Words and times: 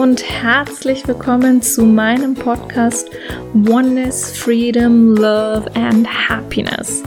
Und 0.00 0.24
herzlich 0.24 1.06
willkommen 1.06 1.60
zu 1.60 1.84
meinem 1.84 2.34
Podcast 2.34 3.10
Oneness, 3.68 4.34
Freedom, 4.34 5.14
Love 5.14 5.66
and 5.74 6.08
Happiness. 6.08 7.02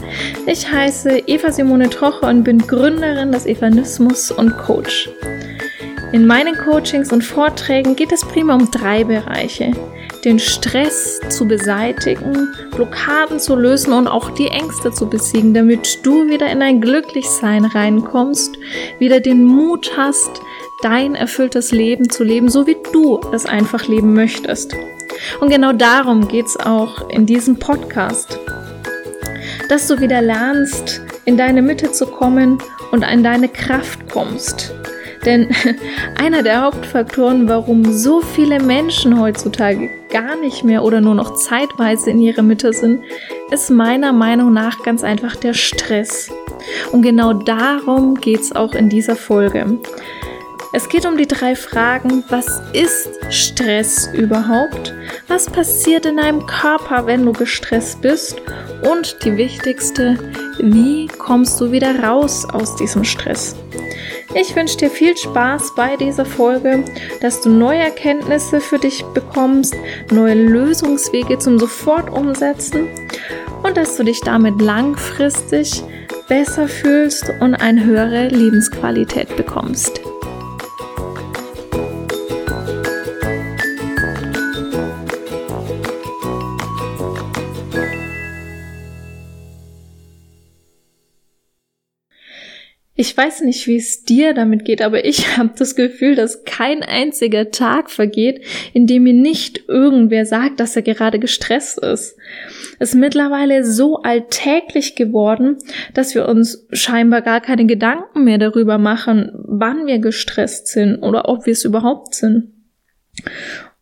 Ich 0.45 0.71
heiße 0.71 1.23
Eva 1.25 1.51
Simone 1.51 1.89
Troche 1.89 2.27
und 2.27 2.43
bin 2.43 2.59
Gründerin 2.59 3.31
des 3.31 3.47
Evanismus 3.47 4.29
und 4.29 4.55
Coach. 4.59 5.09
In 6.11 6.27
meinen 6.27 6.55
Coachings 6.55 7.11
und 7.11 7.23
Vorträgen 7.23 7.95
geht 7.95 8.11
es 8.11 8.21
prima 8.21 8.53
um 8.53 8.69
drei 8.69 9.03
Bereiche. 9.03 9.71
Den 10.23 10.37
Stress 10.37 11.19
zu 11.29 11.47
beseitigen, 11.47 12.53
Blockaden 12.75 13.39
zu 13.39 13.55
lösen 13.55 13.93
und 13.93 14.07
auch 14.07 14.29
die 14.29 14.49
Ängste 14.49 14.91
zu 14.91 15.09
besiegen, 15.09 15.55
damit 15.55 16.05
du 16.05 16.29
wieder 16.29 16.51
in 16.51 16.61
ein 16.61 16.79
Glücklichsein 16.79 17.65
reinkommst, 17.65 18.55
wieder 18.99 19.19
den 19.19 19.43
Mut 19.45 19.93
hast, 19.97 20.41
dein 20.83 21.15
erfülltes 21.15 21.71
Leben 21.71 22.09
zu 22.09 22.23
leben, 22.23 22.49
so 22.49 22.67
wie 22.67 22.77
du 22.91 23.19
es 23.31 23.45
einfach 23.45 23.87
leben 23.87 24.13
möchtest. 24.13 24.75
Und 25.39 25.49
genau 25.49 25.73
darum 25.73 26.27
geht 26.27 26.47
es 26.47 26.57
auch 26.57 27.09
in 27.09 27.25
diesem 27.25 27.57
Podcast. 27.57 28.39
Dass 29.69 29.87
du 29.87 29.99
wieder 30.01 30.21
lernst, 30.21 31.01
in 31.25 31.37
deine 31.37 31.61
Mitte 31.61 31.91
zu 31.91 32.05
kommen 32.05 32.57
und 32.91 33.03
in 33.03 33.23
deine 33.23 33.47
Kraft 33.47 34.09
kommst. 34.11 34.73
Denn 35.25 35.49
einer 36.17 36.43
der 36.43 36.63
Hauptfaktoren, 36.63 37.47
warum 37.47 37.85
so 37.93 38.19
viele 38.19 38.59
Menschen 38.59 39.19
heutzutage 39.19 39.89
gar 40.09 40.35
nicht 40.35 40.63
mehr 40.63 40.83
oder 40.83 40.99
nur 40.99 41.15
noch 41.15 41.35
zeitweise 41.35 42.09
in 42.09 42.19
ihrer 42.19 42.41
Mitte 42.41 42.73
sind, 42.73 43.03
ist 43.51 43.69
meiner 43.69 44.11
Meinung 44.11 44.51
nach 44.51 44.83
ganz 44.83 45.03
einfach 45.03 45.35
der 45.37 45.53
Stress. 45.53 46.29
Und 46.91 47.03
genau 47.03 47.33
darum 47.33 48.15
geht 48.15 48.41
es 48.41 48.53
auch 48.53 48.73
in 48.73 48.89
dieser 48.89 49.15
Folge. 49.15 49.79
Es 50.75 50.89
geht 50.89 51.05
um 51.05 51.17
die 51.17 51.27
drei 51.27 51.55
Fragen, 51.55 52.23
was 52.29 52.59
ist 52.73 53.07
Stress 53.29 54.09
überhaupt? 54.11 54.91
Was 55.27 55.45
passiert 55.45 56.07
in 56.07 56.17
deinem 56.17 56.47
Körper, 56.47 57.05
wenn 57.05 57.27
du 57.27 57.31
gestresst 57.31 58.01
bist? 58.01 58.41
Und 58.81 59.23
die 59.23 59.37
wichtigste, 59.37 60.17
wie 60.57 61.05
kommst 61.05 61.61
du 61.61 61.71
wieder 61.71 62.03
raus 62.03 62.47
aus 62.51 62.75
diesem 62.75 63.03
Stress? 63.03 63.55
Ich 64.33 64.55
wünsche 64.55 64.77
dir 64.77 64.89
viel 64.89 65.15
Spaß 65.15 65.75
bei 65.75 65.95
dieser 65.95 66.25
Folge, 66.25 66.83
dass 67.21 67.41
du 67.41 67.51
neue 67.51 67.77
Erkenntnisse 67.77 68.59
für 68.59 68.79
dich 68.79 69.05
bekommst, 69.13 69.75
neue 70.09 70.33
Lösungswege 70.33 71.37
zum 71.37 71.59
sofort 71.59 72.09
umsetzen 72.09 72.87
und 73.61 73.77
dass 73.77 73.95
du 73.95 74.03
dich 74.03 74.21
damit 74.21 74.59
langfristig 74.59 75.83
besser 76.27 76.67
fühlst 76.67 77.31
und 77.41 77.53
eine 77.53 77.83
höhere 77.83 78.29
Lebensqualität 78.29 79.35
bekommst. 79.35 80.01
Ich 93.03 93.17
weiß 93.17 93.41
nicht, 93.41 93.67
wie 93.67 93.75
es 93.75 94.05
dir 94.05 94.33
damit 94.33 94.63
geht, 94.63 94.81
aber 94.81 95.03
ich 95.03 95.27
habe 95.37 95.51
das 95.57 95.75
Gefühl, 95.75 96.15
dass 96.15 96.45
kein 96.45 96.83
einziger 96.83 97.51
Tag 97.51 97.91
vergeht, 97.91 98.45
in 98.71 98.87
dem 98.87 99.03
mir 99.03 99.11
nicht 99.11 99.67
irgendwer 99.67 100.25
sagt, 100.25 100.61
dass 100.61 100.77
er 100.77 100.83
gerade 100.83 101.19
gestresst 101.19 101.79
ist. 101.79 102.15
Es 102.79 102.91
ist 102.91 102.95
mittlerweile 102.95 103.65
so 103.65 103.97
alltäglich 103.97 104.95
geworden, 104.95 105.57
dass 105.93 106.15
wir 106.15 106.29
uns 106.29 106.65
scheinbar 106.71 107.21
gar 107.21 107.41
keine 107.41 107.65
Gedanken 107.65 108.23
mehr 108.23 108.37
darüber 108.37 108.77
machen, 108.77 109.33
wann 109.33 109.85
wir 109.85 109.99
gestresst 109.99 110.67
sind 110.67 110.99
oder 110.99 111.27
ob 111.27 111.45
wir 111.45 111.51
es 111.51 111.65
überhaupt 111.65 112.15
sind. 112.15 112.53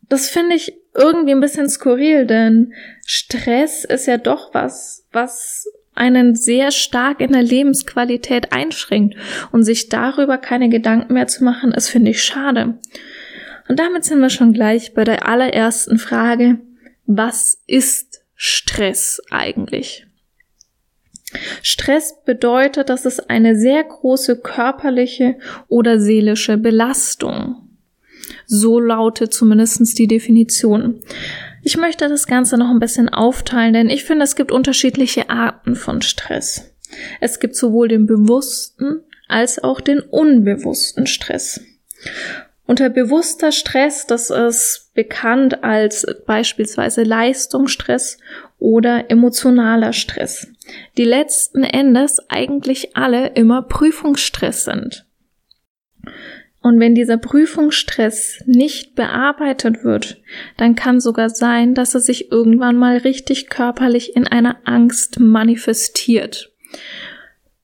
Das 0.08 0.30
finde 0.30 0.56
ich 0.56 0.74
irgendwie 0.96 1.30
ein 1.30 1.40
bisschen 1.40 1.68
skurril, 1.68 2.26
denn 2.26 2.72
Stress 3.06 3.84
ist 3.84 4.06
ja 4.06 4.18
doch 4.18 4.52
was, 4.52 5.06
was 5.12 5.68
einen 5.94 6.34
sehr 6.34 6.70
stark 6.70 7.20
in 7.20 7.32
der 7.32 7.42
Lebensqualität 7.42 8.52
einschränkt 8.52 9.16
und 9.50 9.62
sich 9.62 9.88
darüber 9.88 10.38
keine 10.38 10.68
Gedanken 10.68 11.14
mehr 11.14 11.26
zu 11.26 11.44
machen, 11.44 11.72
ist, 11.72 11.88
finde 11.88 12.10
ich, 12.10 12.22
schade. 12.22 12.78
Und 13.68 13.78
damit 13.78 14.04
sind 14.04 14.20
wir 14.20 14.30
schon 14.30 14.52
gleich 14.52 14.94
bei 14.94 15.04
der 15.04 15.28
allerersten 15.28 15.98
Frage, 15.98 16.58
was 17.06 17.62
ist 17.66 18.22
Stress 18.34 19.22
eigentlich? 19.30 20.06
Stress 21.62 22.22
bedeutet, 22.24 22.88
dass 22.88 23.06
es 23.06 23.20
eine 23.20 23.56
sehr 23.56 23.82
große 23.84 24.40
körperliche 24.40 25.36
oder 25.68 25.98
seelische 25.98 26.58
Belastung. 26.58 27.68
So 28.46 28.80
lautet 28.80 29.32
zumindest 29.32 29.98
die 29.98 30.06
Definition. 30.06 31.00
Ich 31.62 31.76
möchte 31.76 32.08
das 32.08 32.26
Ganze 32.26 32.58
noch 32.58 32.70
ein 32.70 32.80
bisschen 32.80 33.08
aufteilen, 33.08 33.72
denn 33.72 33.88
ich 33.88 34.04
finde, 34.04 34.24
es 34.24 34.34
gibt 34.34 34.50
unterschiedliche 34.50 35.30
Arten 35.30 35.76
von 35.76 36.02
Stress. 36.02 36.74
Es 37.20 37.38
gibt 37.38 37.54
sowohl 37.56 37.88
den 37.88 38.06
bewussten 38.06 39.02
als 39.28 39.62
auch 39.62 39.80
den 39.80 40.00
unbewussten 40.00 41.06
Stress. 41.06 41.60
Unter 42.66 42.90
bewusster 42.90 43.52
Stress, 43.52 44.06
das 44.06 44.30
ist 44.30 44.90
bekannt 44.94 45.62
als 45.62 46.06
beispielsweise 46.26 47.02
Leistungsstress 47.02 48.18
oder 48.58 49.10
emotionaler 49.10 49.92
Stress, 49.92 50.48
die 50.96 51.04
letzten 51.04 51.64
Endes 51.64 52.20
eigentlich 52.28 52.96
alle 52.96 53.28
immer 53.28 53.62
Prüfungsstress 53.62 54.64
sind. 54.64 55.06
Und 56.62 56.78
wenn 56.78 56.94
dieser 56.94 57.16
Prüfungsstress 57.16 58.42
nicht 58.46 58.94
bearbeitet 58.94 59.82
wird, 59.82 60.22
dann 60.56 60.76
kann 60.76 61.00
sogar 61.00 61.28
sein, 61.28 61.74
dass 61.74 61.94
er 61.94 62.00
sich 62.00 62.30
irgendwann 62.30 62.76
mal 62.76 62.98
richtig 62.98 63.48
körperlich 63.48 64.14
in 64.14 64.28
einer 64.28 64.56
Angst 64.64 65.18
manifestiert. 65.18 66.52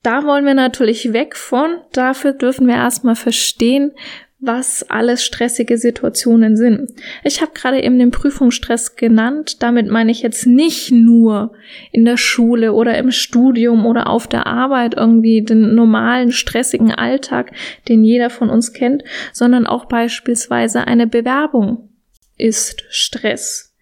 Da 0.02 0.24
wollen 0.24 0.44
wir 0.44 0.54
natürlich 0.54 1.12
weg 1.12 1.36
von. 1.36 1.78
Dafür 1.92 2.32
dürfen 2.32 2.66
wir 2.66 2.74
erstmal 2.74 3.16
verstehen, 3.16 3.92
was 4.40 4.88
alles 4.88 5.24
stressige 5.24 5.78
Situationen 5.78 6.56
sind. 6.56 6.92
Ich 7.24 7.40
habe 7.42 7.50
gerade 7.54 7.82
eben 7.82 7.98
den 7.98 8.12
Prüfungsstress 8.12 8.94
genannt. 8.94 9.62
Damit 9.62 9.88
meine 9.88 10.12
ich 10.12 10.22
jetzt 10.22 10.46
nicht 10.46 10.92
nur 10.92 11.52
in 11.90 12.04
der 12.04 12.16
Schule 12.16 12.72
oder 12.72 12.96
im 12.98 13.10
Studium 13.10 13.84
oder 13.84 14.08
auf 14.08 14.28
der 14.28 14.46
Arbeit 14.46 14.94
irgendwie 14.94 15.42
den 15.42 15.74
normalen 15.74 16.30
stressigen 16.30 16.92
Alltag, 16.92 17.52
den 17.88 18.04
jeder 18.04 18.30
von 18.30 18.48
uns 18.48 18.72
kennt, 18.72 19.02
sondern 19.32 19.66
auch 19.66 19.86
beispielsweise 19.86 20.86
eine 20.86 21.08
Bewerbung 21.08 21.88
ist 22.36 22.84
Stress. 22.90 23.74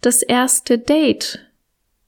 Das 0.00 0.22
erste 0.22 0.78
Date 0.78 1.40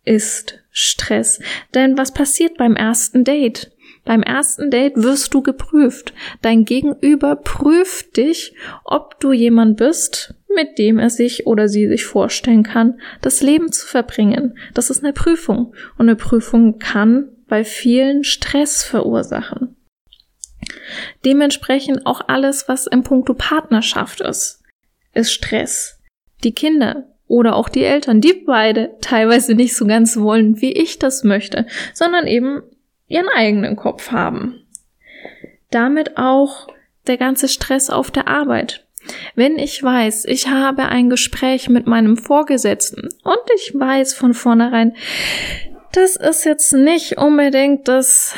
ist 0.05 0.59
Stress. 0.71 1.41
Denn 1.75 1.99
was 1.99 2.15
passiert 2.15 2.56
beim 2.56 2.77
ersten 2.77 3.25
Date? 3.25 3.71
Beim 4.05 4.22
ersten 4.22 4.71
Date 4.71 4.97
wirst 4.97 5.34
du 5.34 5.43
geprüft. 5.43 6.15
Dein 6.43 6.65
Gegenüber 6.65 7.37
prüft 7.37 8.16
dich, 8.16 8.55
ob 8.84 9.21
du 9.21 9.33
jemand 9.33 9.77
bist, 9.77 10.34
mit 10.55 10.78
dem 10.78 10.99
er 10.99 11.11
sich 11.11 11.47
oder 11.47 11.69
sie 11.69 11.87
sich 11.87 12.05
vorstellen 12.05 12.62
kann, 12.62 13.00
das 13.21 13.41
Leben 13.43 13.72
zu 13.72 13.87
verbringen. 13.87 14.56
Das 14.75 14.91
ist 14.91 15.05
eine 15.05 15.12
Prüfung. 15.12 15.75
Und 15.99 16.09
eine 16.09 16.16
Prüfung 16.16 16.78
kann 16.78 17.28
bei 17.47 17.65
vielen 17.65 18.25
Stress 18.25 18.83
verursachen. 18.83 19.77
Dementsprechend 21.25 22.07
auch 22.07 22.22
alles, 22.28 22.69
was 22.69 22.86
im 22.86 23.03
Punkto 23.03 23.34
Partnerschaft 23.34 24.21
ist, 24.21 24.63
ist 25.13 25.33
Stress. 25.33 25.98
Die 26.42 26.53
Kinder 26.53 27.04
oder 27.27 27.54
auch 27.54 27.69
die 27.69 27.84
Eltern, 27.84 28.21
die 28.21 28.33
beide 28.33 28.97
teilweise 29.01 29.54
nicht 29.54 29.77
so 29.77 29.86
ganz 29.86 30.16
wollen, 30.16 30.60
wie 30.60 30.72
ich 30.72 30.98
das 30.98 31.22
möchte, 31.22 31.66
sondern 31.95 32.27
eben 32.27 32.63
ihren 33.10 33.28
eigenen 33.28 33.77
Kopf 33.77 34.12
haben. 34.12 34.62
Damit 35.71 36.16
auch 36.16 36.68
der 37.07 37.18
ganze 37.18 37.48
Stress 37.48 37.91
auf 37.91 38.10
der 38.10 38.28
Arbeit. 38.28 38.86
Wenn 39.34 39.59
ich 39.59 39.83
weiß, 39.83 40.27
ich 40.27 40.48
habe 40.48 40.86
ein 40.86 41.10
Gespräch 41.10 41.68
mit 41.68 41.86
meinem 41.86 42.16
Vorgesetzten 42.16 43.09
und 43.24 43.41
ich 43.57 43.72
weiß 43.74 44.15
von 44.15 44.33
vornherein, 44.34 44.95
das 45.92 46.15
ist 46.15 46.45
jetzt 46.45 46.72
nicht 46.72 47.18
unbedingt 47.18 47.89
das, 47.89 48.34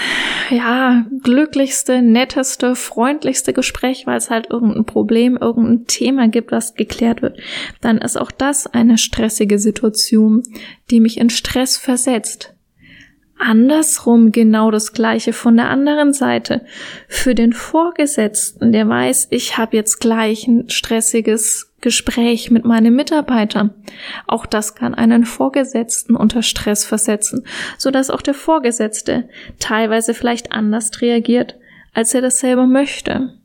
ja, 0.48 1.04
glücklichste, 1.22 2.00
netteste, 2.00 2.74
freundlichste 2.74 3.52
Gespräch, 3.52 4.06
weil 4.06 4.16
es 4.16 4.30
halt 4.30 4.48
irgendein 4.48 4.86
Problem, 4.86 5.36
irgendein 5.38 5.86
Thema 5.86 6.28
gibt, 6.28 6.50
was 6.50 6.74
geklärt 6.74 7.20
wird, 7.20 7.38
dann 7.82 7.98
ist 7.98 8.16
auch 8.16 8.30
das 8.30 8.66
eine 8.66 8.96
stressige 8.96 9.58
Situation, 9.58 10.42
die 10.90 11.00
mich 11.00 11.18
in 11.18 11.28
Stress 11.28 11.76
versetzt 11.76 12.51
andersrum 13.42 14.32
genau 14.32 14.70
das 14.70 14.92
gleiche 14.92 15.32
von 15.32 15.56
der 15.56 15.68
anderen 15.68 16.12
Seite. 16.12 16.64
Für 17.08 17.34
den 17.34 17.52
Vorgesetzten, 17.52 18.72
der 18.72 18.88
weiß, 18.88 19.28
ich 19.30 19.58
habe 19.58 19.76
jetzt 19.76 20.00
gleich 20.00 20.46
ein 20.46 20.70
stressiges 20.70 21.72
Gespräch 21.80 22.50
mit 22.50 22.64
meinem 22.64 22.94
Mitarbeiter. 22.94 23.74
Auch 24.26 24.46
das 24.46 24.74
kann 24.74 24.94
einen 24.94 25.26
Vorgesetzten 25.26 26.16
unter 26.16 26.42
Stress 26.42 26.84
versetzen, 26.84 27.44
so 27.76 27.90
dass 27.90 28.08
auch 28.08 28.22
der 28.22 28.34
Vorgesetzte 28.34 29.28
teilweise 29.58 30.14
vielleicht 30.14 30.52
anders 30.52 31.00
reagiert, 31.00 31.56
als 31.92 32.14
er 32.14 32.22
das 32.22 32.38
selber 32.38 32.66
möchte. 32.66 33.41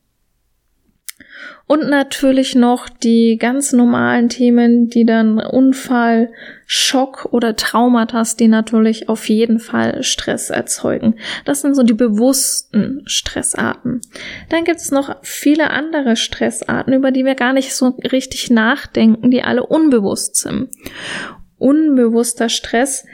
Und 1.68 1.90
natürlich 1.90 2.56
noch 2.56 2.88
die 2.88 3.38
ganz 3.38 3.74
normalen 3.74 4.30
Themen, 4.30 4.90
die 4.90 5.06
dann 5.06 5.38
Unfall, 5.38 6.32
Schock 6.66 7.28
oder 7.32 7.58
Traumata, 7.58 8.24
die 8.40 8.48
natürlich 8.48 9.10
auf 9.10 9.28
jeden 9.28 9.60
Fall 9.60 10.02
Stress 10.02 10.50
erzeugen. 10.50 11.16
Das 11.44 11.62
sind 11.62 11.76
so 11.76 11.84
die 11.84 11.94
bewussten 11.94 13.04
Stressarten. 13.06 14.00
Dann 14.50 14.64
gibt 14.64 14.80
es 14.80 14.92
noch 14.92 15.18
viele 15.24 15.70
andere 15.70 16.16
Stressarten, 16.16 16.94
über 16.94 17.12
die 17.12 17.26
wir 17.26 17.36
gar 17.36 17.52
nicht 17.52 17.76
so 17.76 17.98
richtig 18.12 18.50
nachdenken, 18.50 19.30
die 19.30 19.44
alle 19.44 19.66
unbewusst 19.66 20.38
sind. 20.38 20.70
Unbewusster 21.58 22.48
Stress 22.48 23.06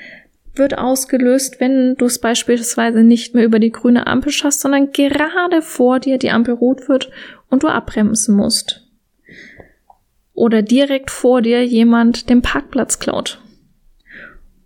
wird 0.56 0.78
ausgelöst, 0.78 1.60
wenn 1.60 1.96
du 1.96 2.06
es 2.06 2.20
beispielsweise 2.20 3.04
nicht 3.04 3.34
mehr 3.34 3.46
über 3.46 3.60
die 3.60 3.72
grüne 3.72 4.08
Ampel 4.08 4.32
schaffst, 4.32 4.62
sondern 4.62 4.92
gerade 4.92 5.62
vor 5.62 6.00
dir 6.00 6.18
die 6.18 6.32
Ampel 6.32 6.54
rot 6.54 6.88
wird 6.88 7.10
und 7.50 7.64
du 7.64 7.68
abbremsen 7.68 8.36
musst. 8.36 8.88
Oder 10.34 10.62
direkt 10.62 11.12
vor 11.12 11.42
dir 11.42 11.66
jemand 11.66 12.30
den 12.30 12.42
Parkplatz 12.42 13.00
klaut. 13.00 13.40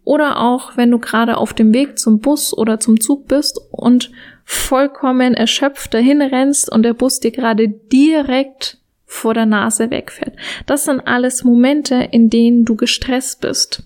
Oder 0.04 0.40
auch, 0.40 0.78
wenn 0.78 0.92
du 0.92 1.00
gerade 1.00 1.38
auf 1.38 1.54
dem 1.54 1.74
Weg 1.74 2.00
zum 2.00 2.20
Bus 2.20 2.58
oder 2.58 2.80
zum 2.80 3.02
Zug 3.02 3.28
bist 3.28 3.60
und 3.72 4.12
vollkommen 4.46 5.34
erschöpft 5.34 5.94
dahin 5.94 6.22
rennst 6.22 6.72
und 6.72 6.84
der 6.84 6.94
Bus 6.94 7.20
dir 7.20 7.32
gerade 7.32 7.68
direkt 7.68 8.78
vor 9.04 9.34
der 9.34 9.46
Nase 9.46 9.92
wegfährt. 9.92 10.38
Das 10.66 10.86
sind 10.86 11.02
alles 11.02 11.44
Momente, 11.44 12.08
in 12.12 12.30
denen 12.30 12.64
du 12.64 12.76
gestresst 12.76 13.42
bist. 13.42 13.84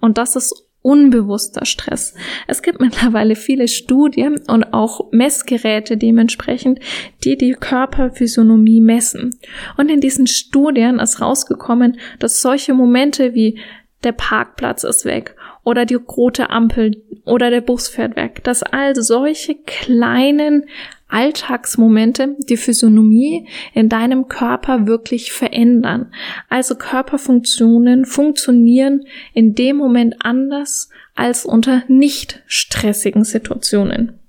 Und 0.00 0.18
das 0.18 0.36
ist 0.36 0.65
unbewusster 0.86 1.64
Stress. 1.64 2.14
Es 2.46 2.62
gibt 2.62 2.80
mittlerweile 2.80 3.34
viele 3.34 3.66
Studien 3.66 4.38
und 4.46 4.72
auch 4.72 5.10
Messgeräte 5.10 5.96
dementsprechend, 5.96 6.78
die 7.24 7.36
die 7.36 7.52
Körperphysiognomie 7.52 8.80
messen. 8.80 9.36
Und 9.76 9.90
in 9.90 10.00
diesen 10.00 10.28
Studien 10.28 11.00
ist 11.00 11.20
rausgekommen, 11.20 11.98
dass 12.20 12.40
solche 12.40 12.72
Momente 12.72 13.34
wie 13.34 13.58
der 14.04 14.12
Parkplatz 14.12 14.84
ist 14.84 15.04
weg 15.04 15.34
oder 15.66 15.84
die 15.84 15.96
rote 15.96 16.48
Ampel 16.50 17.02
oder 17.24 17.50
der 17.50 17.60
Bus 17.60 17.88
fährt 17.88 18.14
weg, 18.14 18.44
dass 18.44 18.62
all 18.62 18.94
solche 18.94 19.56
kleinen 19.56 20.66
Alltagsmomente 21.08 22.36
die 22.48 22.56
Physiognomie 22.56 23.48
in 23.74 23.88
deinem 23.88 24.28
Körper 24.28 24.86
wirklich 24.86 25.32
verändern. 25.32 26.12
Also 26.48 26.76
Körperfunktionen 26.76 28.04
funktionieren 28.04 29.06
in 29.34 29.56
dem 29.56 29.76
Moment 29.76 30.14
anders 30.20 30.88
als 31.16 31.44
unter 31.44 31.82
nicht 31.88 32.42
stressigen 32.46 33.24
Situationen. 33.24 34.20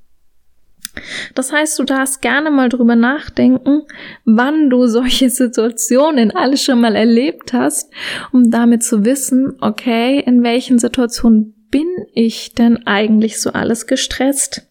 Das 1.35 1.51
heißt, 1.51 1.77
du 1.79 1.83
darfst 1.83 2.21
gerne 2.21 2.51
mal 2.51 2.69
drüber 2.69 2.95
nachdenken, 2.95 3.83
wann 4.25 4.69
du 4.69 4.88
solche 4.88 5.29
Situationen 5.31 6.31
alle 6.35 6.57
schon 6.57 6.81
mal 6.81 6.95
erlebt 6.95 7.53
hast, 7.53 7.91
um 8.31 8.51
damit 8.51 8.83
zu 8.83 9.05
wissen, 9.05 9.55
okay, 9.61 10.19
in 10.19 10.44
welchen 10.44 10.79
Situationen 10.79 11.53
bin 11.69 11.88
ich 12.13 12.53
denn 12.53 12.88
eigentlich 12.88 13.41
so 13.41 13.51
alles 13.51 13.88
gestresst? 13.88 14.67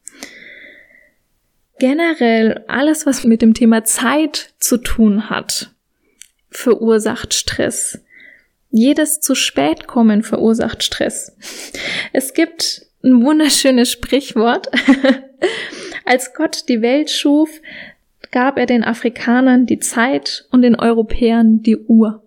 generell 1.78 2.64
alles, 2.68 3.06
was 3.06 3.24
mit 3.24 3.42
dem 3.42 3.54
Thema 3.54 3.84
Zeit 3.84 4.54
zu 4.58 4.78
tun 4.78 5.30
hat, 5.30 5.70
verursacht 6.50 7.34
Stress. 7.34 8.00
Jedes 8.70 9.20
zu 9.20 9.34
spät 9.34 9.86
kommen 9.86 10.22
verursacht 10.22 10.82
Stress. 10.82 11.36
Es 12.12 12.34
gibt 12.34 12.86
ein 13.02 13.22
wunderschönes 13.22 13.90
Sprichwort. 13.90 14.68
Als 16.06 16.32
Gott 16.34 16.68
die 16.68 16.80
Welt 16.80 17.10
schuf, 17.10 17.50
gab 18.30 18.58
er 18.58 18.66
den 18.66 18.84
Afrikanern 18.84 19.66
die 19.66 19.80
Zeit 19.80 20.46
und 20.50 20.62
den 20.62 20.76
Europäern 20.76 21.62
die 21.62 21.76
Uhr. 21.76 22.22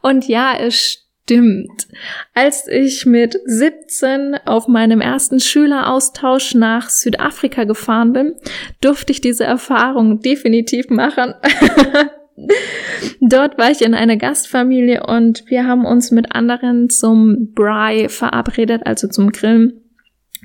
Und 0.00 0.26
ja, 0.26 0.56
es 0.58 1.04
stimmt. 1.28 1.88
Als 2.32 2.68
ich 2.68 3.04
mit 3.04 3.38
17 3.44 4.36
auf 4.46 4.66
meinem 4.68 5.00
ersten 5.00 5.40
Schüleraustausch 5.40 6.54
nach 6.54 6.88
Südafrika 6.88 7.64
gefahren 7.64 8.12
bin, 8.12 8.34
durfte 8.80 9.12
ich 9.12 9.20
diese 9.20 9.44
Erfahrung 9.44 10.20
definitiv 10.20 10.88
machen. 10.88 11.34
Dort 13.20 13.58
war 13.58 13.70
ich 13.70 13.82
in 13.82 13.94
einer 13.94 14.16
Gastfamilie 14.16 15.04
und 15.04 15.44
wir 15.48 15.66
haben 15.66 15.84
uns 15.84 16.12
mit 16.12 16.34
anderen 16.34 16.88
zum 16.88 17.52
Braai 17.52 18.08
verabredet, 18.08 18.82
also 18.84 19.08
zum 19.08 19.32
Grillen 19.32 19.87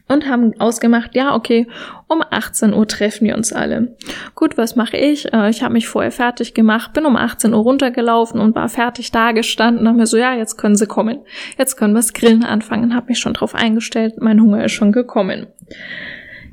und 0.08 0.28
haben 0.28 0.60
ausgemacht, 0.60 1.16
ja, 1.16 1.36
okay, 1.36 1.68
um 2.08 2.22
18 2.30 2.74
Uhr 2.74 2.88
treffen 2.88 3.26
wir 3.26 3.36
uns 3.36 3.54
alle. 3.54 3.96
Gut, 4.36 4.58
was 4.58 4.76
mache 4.76 4.98
ich? 4.98 5.32
Äh, 5.34 5.50
ich 5.50 5.64
habe 5.64 5.74
mich 5.74 5.88
vorher 5.88 6.12
fertig 6.12 6.54
gemacht, 6.54 6.94
bin 6.94 7.06
um 7.06 7.16
18 7.16 7.54
Uhr 7.54 7.62
runtergelaufen 7.62 8.40
und 8.40 8.56
war 8.56 8.70
fertig 8.70 9.12
da 9.12 9.32
gestanden, 9.32 9.88
haben 9.88 9.98
mir 9.98 10.08
so, 10.08 10.18
ja, 10.18 10.36
jetzt 10.36 10.58
können 10.58 10.76
sie 10.76 10.88
kommen. 10.88 11.20
Jetzt 11.58 11.78
können 11.78 11.94
wir 11.94 12.00
das 12.00 12.14
Grillen 12.14 12.44
anfangen, 12.44 12.96
habe 12.96 13.08
mich 13.08 13.20
schon 13.20 13.34
drauf 13.34 13.56
eingestellt, 13.56 14.16
mein 14.20 14.42
Hunger 14.42 14.64
ist 14.64 14.74
schon 14.74 14.92
gekommen. 14.92 15.48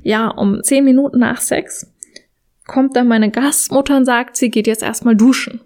Ja, 0.02 0.28
um 0.28 0.62
10 0.62 0.84
Minuten 0.84 1.18
nach 1.18 1.40
sechs 1.40 1.92
kommt 2.66 2.94
dann 2.94 3.08
meine 3.08 3.30
Gastmutter 3.30 3.96
und 3.96 4.04
sagt, 4.04 4.36
sie 4.36 4.50
geht 4.50 4.68
jetzt 4.68 4.82
erstmal 4.82 5.16
duschen 5.16 5.60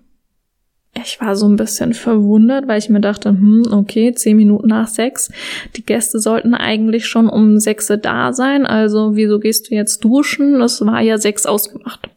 ich 1.02 1.20
war 1.20 1.34
so 1.34 1.48
ein 1.48 1.56
bisschen 1.56 1.92
verwundert, 1.92 2.68
weil 2.68 2.78
ich 2.78 2.88
mir 2.88 3.00
dachte, 3.00 3.30
hm, 3.30 3.64
okay, 3.72 4.12
zehn 4.14 4.36
Minuten 4.36 4.68
nach 4.68 4.86
sechs. 4.86 5.30
Die 5.76 5.84
Gäste 5.84 6.20
sollten 6.20 6.54
eigentlich 6.54 7.06
schon 7.06 7.28
um 7.28 7.58
sechs 7.58 7.90
da 8.00 8.32
sein. 8.32 8.64
Also 8.66 9.16
wieso 9.16 9.40
gehst 9.40 9.70
du 9.70 9.74
jetzt 9.74 10.04
duschen? 10.04 10.60
Es 10.60 10.80
war 10.80 11.00
ja 11.00 11.18
sechs 11.18 11.46
ausgemacht. 11.46 12.08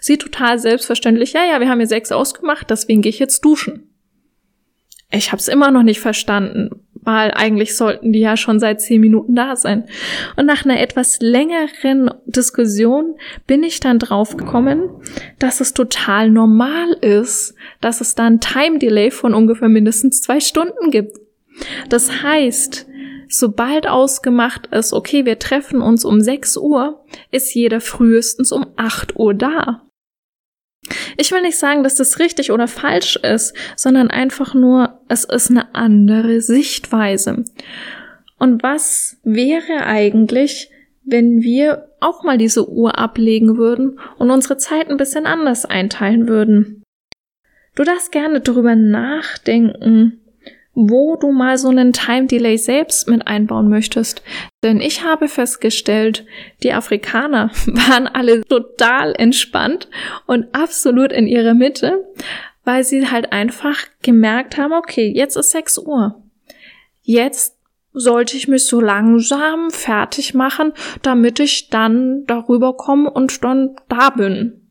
Sie 0.00 0.16
total 0.16 0.58
selbstverständlich, 0.58 1.32
ja, 1.32 1.44
ja, 1.44 1.60
wir 1.60 1.68
haben 1.68 1.80
ja 1.80 1.86
sechs 1.86 2.12
ausgemacht, 2.12 2.70
deswegen 2.70 3.02
gehe 3.02 3.10
ich 3.10 3.18
jetzt 3.18 3.44
duschen. 3.44 3.90
Ich 5.10 5.32
habe 5.32 5.40
es 5.40 5.48
immer 5.48 5.70
noch 5.70 5.82
nicht 5.82 6.00
verstanden 6.00 6.70
weil 7.02 7.32
eigentlich 7.32 7.76
sollten 7.76 8.12
die 8.12 8.20
ja 8.20 8.36
schon 8.36 8.60
seit 8.60 8.80
zehn 8.80 9.00
Minuten 9.00 9.34
da 9.34 9.56
sein. 9.56 9.84
Und 10.36 10.46
nach 10.46 10.64
einer 10.64 10.80
etwas 10.80 11.18
längeren 11.20 12.10
Diskussion 12.26 13.16
bin 13.46 13.62
ich 13.62 13.80
dann 13.80 13.98
drauf 13.98 14.36
gekommen, 14.36 14.90
dass 15.38 15.60
es 15.60 15.74
total 15.74 16.30
normal 16.30 16.92
ist, 17.00 17.54
dass 17.80 18.00
es 18.00 18.14
da 18.14 18.26
ein 18.26 18.40
Time 18.40 18.78
Delay 18.78 19.10
von 19.10 19.34
ungefähr 19.34 19.68
mindestens 19.68 20.22
zwei 20.22 20.40
Stunden 20.40 20.90
gibt. 20.90 21.18
Das 21.88 22.22
heißt, 22.22 22.86
sobald 23.28 23.88
ausgemacht 23.88 24.66
ist, 24.68 24.92
okay, 24.92 25.24
wir 25.24 25.38
treffen 25.38 25.80
uns 25.80 26.04
um 26.04 26.20
6 26.20 26.56
Uhr, 26.56 27.04
ist 27.30 27.54
jeder 27.54 27.80
frühestens 27.80 28.52
um 28.52 28.66
8 28.76 29.16
Uhr 29.16 29.34
da. 29.34 29.82
Ich 31.16 31.32
will 31.32 31.42
nicht 31.42 31.58
sagen, 31.58 31.82
dass 31.82 31.94
das 31.96 32.18
richtig 32.18 32.50
oder 32.52 32.68
falsch 32.68 33.16
ist, 33.16 33.54
sondern 33.76 34.10
einfach 34.10 34.54
nur, 34.54 35.00
es 35.08 35.24
ist 35.24 35.50
eine 35.50 35.74
andere 35.74 36.40
Sichtweise. 36.40 37.44
Und 38.38 38.62
was 38.62 39.18
wäre 39.24 39.84
eigentlich, 39.84 40.70
wenn 41.04 41.42
wir 41.42 41.88
auch 42.00 42.22
mal 42.22 42.38
diese 42.38 42.68
Uhr 42.70 42.98
ablegen 42.98 43.56
würden 43.56 43.98
und 44.18 44.30
unsere 44.30 44.56
Zeit 44.56 44.88
ein 44.88 44.96
bisschen 44.96 45.26
anders 45.26 45.64
einteilen 45.64 46.28
würden? 46.28 46.82
Du 47.74 47.84
darfst 47.84 48.12
gerne 48.12 48.40
darüber 48.40 48.74
nachdenken, 48.74 50.20
wo 50.80 51.16
du 51.16 51.32
mal 51.32 51.58
so 51.58 51.70
einen 51.70 51.92
Time 51.92 52.26
Delay 52.26 52.56
selbst 52.56 53.08
mit 53.08 53.26
einbauen 53.26 53.68
möchtest. 53.68 54.22
Denn 54.62 54.80
ich 54.80 55.02
habe 55.02 55.26
festgestellt, 55.26 56.24
die 56.62 56.72
Afrikaner 56.72 57.50
waren 57.66 58.06
alle 58.06 58.42
total 58.42 59.12
entspannt 59.16 59.88
und 60.26 60.54
absolut 60.54 61.10
in 61.10 61.26
ihrer 61.26 61.54
Mitte, 61.54 62.06
weil 62.62 62.84
sie 62.84 63.10
halt 63.10 63.32
einfach 63.32 63.76
gemerkt 64.04 64.56
haben, 64.56 64.72
okay, 64.72 65.12
jetzt 65.12 65.36
ist 65.36 65.50
6 65.50 65.78
Uhr. 65.78 66.22
Jetzt 67.02 67.56
sollte 67.92 68.36
ich 68.36 68.46
mich 68.46 68.64
so 68.64 68.80
langsam 68.80 69.72
fertig 69.72 70.32
machen, 70.32 70.72
damit 71.02 71.40
ich 71.40 71.70
dann 71.70 72.24
darüber 72.26 72.76
komme 72.76 73.10
und 73.10 73.42
dann 73.42 73.74
da 73.88 74.10
bin. 74.10 74.68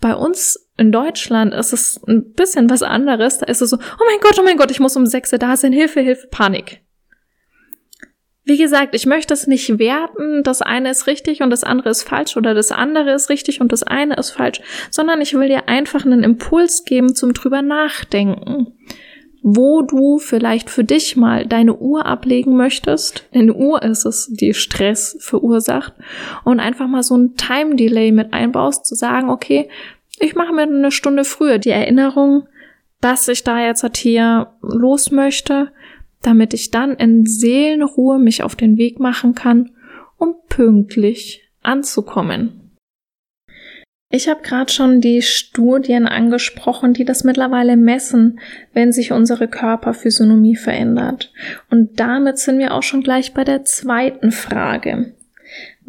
Bei 0.00 0.14
uns 0.14 0.67
in 0.78 0.92
Deutschland 0.92 1.52
ist 1.52 1.72
es 1.72 2.00
ein 2.06 2.32
bisschen 2.32 2.70
was 2.70 2.82
anderes. 2.82 3.38
Da 3.38 3.46
ist 3.46 3.60
es 3.60 3.70
so, 3.70 3.76
oh 3.76 4.04
mein 4.06 4.20
Gott, 4.20 4.38
oh 4.38 4.44
mein 4.44 4.56
Gott, 4.56 4.70
ich 4.70 4.80
muss 4.80 4.96
um 4.96 5.06
sechs 5.06 5.30
da 5.30 5.56
sein, 5.56 5.72
Hilfe, 5.72 6.00
Hilfe, 6.00 6.28
Panik. 6.28 6.80
Wie 8.44 8.56
gesagt, 8.56 8.94
ich 8.94 9.04
möchte 9.04 9.34
es 9.34 9.46
nicht 9.46 9.78
werten, 9.78 10.42
das 10.42 10.62
eine 10.62 10.90
ist 10.90 11.06
richtig 11.06 11.42
und 11.42 11.50
das 11.50 11.64
andere 11.64 11.90
ist 11.90 12.04
falsch 12.04 12.36
oder 12.36 12.54
das 12.54 12.72
andere 12.72 13.12
ist 13.12 13.28
richtig 13.28 13.60
und 13.60 13.72
das 13.72 13.82
eine 13.82 14.14
ist 14.14 14.30
falsch, 14.30 14.62
sondern 14.90 15.20
ich 15.20 15.34
will 15.34 15.48
dir 15.48 15.68
einfach 15.68 16.06
einen 16.06 16.22
Impuls 16.22 16.84
geben 16.84 17.14
zum 17.14 17.34
drüber 17.34 17.60
nachdenken, 17.60 18.68
wo 19.42 19.82
du 19.82 20.18
vielleicht 20.18 20.70
für 20.70 20.84
dich 20.84 21.14
mal 21.14 21.44
deine 21.44 21.76
Uhr 21.76 22.06
ablegen 22.06 22.56
möchtest. 22.56 23.28
Denn 23.34 23.54
Uhr 23.54 23.82
ist 23.82 24.06
es, 24.06 24.28
die 24.32 24.54
Stress 24.54 25.18
verursacht 25.20 25.92
und 26.44 26.58
einfach 26.58 26.86
mal 26.86 27.02
so 27.02 27.16
ein 27.18 27.34
Time 27.34 27.74
Delay 27.74 28.12
mit 28.12 28.32
einbaust, 28.32 28.86
zu 28.86 28.94
sagen, 28.94 29.28
okay, 29.28 29.68
ich 30.20 30.34
mache 30.34 30.52
mir 30.52 30.62
eine 30.62 30.90
Stunde 30.90 31.24
früher 31.24 31.58
die 31.58 31.70
Erinnerung, 31.70 32.48
dass 33.00 33.28
ich 33.28 33.44
da 33.44 33.64
jetzt 33.64 33.82
halt 33.82 33.96
hier 33.96 34.54
los 34.60 35.10
möchte, 35.10 35.72
damit 36.22 36.54
ich 36.54 36.70
dann 36.70 36.94
in 36.96 37.26
Seelenruhe 37.26 38.18
mich 38.18 38.42
auf 38.42 38.56
den 38.56 38.76
Weg 38.76 38.98
machen 38.98 39.34
kann, 39.34 39.70
um 40.16 40.34
pünktlich 40.48 41.48
anzukommen. 41.62 42.58
Ich 44.10 44.26
habe 44.28 44.40
gerade 44.40 44.72
schon 44.72 45.02
die 45.02 45.20
Studien 45.20 46.06
angesprochen, 46.06 46.94
die 46.94 47.04
das 47.04 47.24
mittlerweile 47.24 47.76
messen, 47.76 48.40
wenn 48.72 48.90
sich 48.90 49.12
unsere 49.12 49.48
Körperphysiognomie 49.48 50.56
verändert. 50.56 51.30
Und 51.70 52.00
damit 52.00 52.38
sind 52.38 52.58
wir 52.58 52.72
auch 52.72 52.82
schon 52.82 53.02
gleich 53.02 53.34
bei 53.34 53.44
der 53.44 53.64
zweiten 53.64 54.32
Frage. 54.32 55.14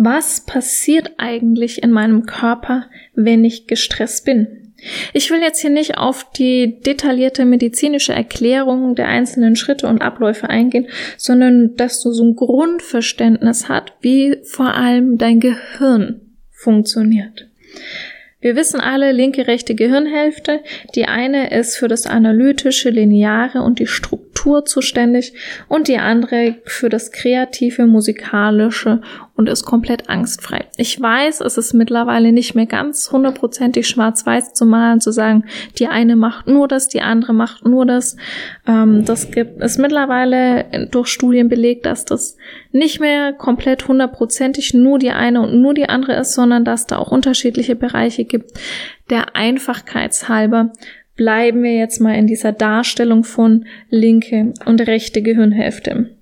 Was 0.01 0.39
passiert 0.39 1.11
eigentlich 1.17 1.83
in 1.83 1.91
meinem 1.91 2.25
Körper, 2.25 2.85
wenn 3.15 3.43
ich 3.43 3.67
gestresst 3.67 4.23
bin? 4.23 4.71
Ich 5.11 5.29
will 5.29 5.41
jetzt 5.41 5.59
hier 5.59 5.71
nicht 5.71 5.97
auf 5.97 6.31
die 6.31 6.79
detaillierte 6.79 7.43
medizinische 7.43 8.13
Erklärung 8.13 8.95
der 8.95 9.09
einzelnen 9.09 9.57
Schritte 9.57 9.87
und 9.87 10.01
Abläufe 10.01 10.49
eingehen, 10.49 10.87
sondern 11.17 11.75
dass 11.75 12.01
du 12.01 12.13
so 12.13 12.23
ein 12.23 12.37
Grundverständnis 12.37 13.67
hast, 13.67 13.91
wie 13.99 14.37
vor 14.43 14.73
allem 14.73 15.17
dein 15.17 15.41
Gehirn 15.41 16.21
funktioniert. 16.49 17.49
Wir 18.39 18.55
wissen 18.55 18.79
alle, 18.79 19.11
linke, 19.11 19.47
rechte 19.47 19.75
Gehirnhälfte. 19.75 20.61
Die 20.95 21.07
eine 21.07 21.51
ist 21.51 21.75
für 21.75 21.89
das 21.89 22.05
analytische, 22.05 22.89
lineare 22.89 23.63
und 23.63 23.79
die 23.79 23.87
Struktur 23.87 24.28
zuständig 24.63 25.33
und 25.67 25.87
die 25.87 25.97
andere 25.97 26.55
für 26.65 26.89
das 26.89 27.11
kreative, 27.11 27.85
musikalische 27.85 29.01
und 29.35 29.47
ist 29.47 29.63
komplett 29.63 30.09
angstfrei. 30.09 30.65
Ich 30.75 30.99
weiß, 30.99 31.39
es 31.39 31.57
ist 31.57 31.73
mittlerweile 31.73 32.33
nicht 32.33 32.55
mehr 32.55 32.65
ganz 32.65 33.09
hundertprozentig 33.11 33.87
schwarz-weiß 33.87 34.53
zu 34.53 34.65
malen, 34.65 34.99
zu 34.99 35.11
sagen, 35.11 35.45
die 35.77 35.87
eine 35.87 36.17
macht 36.17 36.47
nur 36.47 36.67
das, 36.67 36.89
die 36.89 37.01
andere 37.01 37.33
macht 37.33 37.65
nur 37.65 37.85
das. 37.85 38.17
Ähm, 38.67 39.05
das 39.05 39.31
gibt 39.31 39.61
es 39.61 39.77
mittlerweile 39.77 40.87
durch 40.91 41.07
Studien 41.07 41.47
belegt, 41.47 41.85
dass 41.85 42.03
das 42.03 42.35
nicht 42.71 42.99
mehr 42.99 43.31
komplett 43.31 43.87
hundertprozentig 43.87 44.73
nur 44.73 44.99
die 44.99 45.11
eine 45.11 45.41
und 45.41 45.61
nur 45.61 45.73
die 45.73 45.87
andere 45.87 46.15
ist, 46.15 46.33
sondern 46.33 46.65
dass 46.65 46.85
da 46.85 46.97
auch 46.97 47.11
unterschiedliche 47.11 47.75
Bereiche 47.75 48.25
gibt. 48.25 48.51
Der 49.09 49.35
Einfachkeitshalber 49.35 50.73
bleiben 51.19 51.63
wir 51.63 51.75
jetzt 51.75 51.99
mal 51.99 52.15
in 52.15 52.27
dieser 52.27 52.53
Darstellung 52.53 53.25
von 53.25 53.65
linke 53.89 54.53
und 54.63 54.79
rechte 54.87 55.21
Gehirnhälfte. 55.21 56.15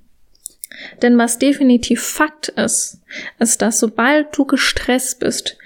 Denn 1.03 1.19
was 1.19 1.37
definitiv 1.37 2.01
Fakt 2.01 2.47
ist, 2.47 3.03
ist, 3.37 3.61
dass 3.61 3.79
sobald 3.79 4.35
du 4.35 4.45
gestresst 4.45 5.19
bist, 5.19 5.59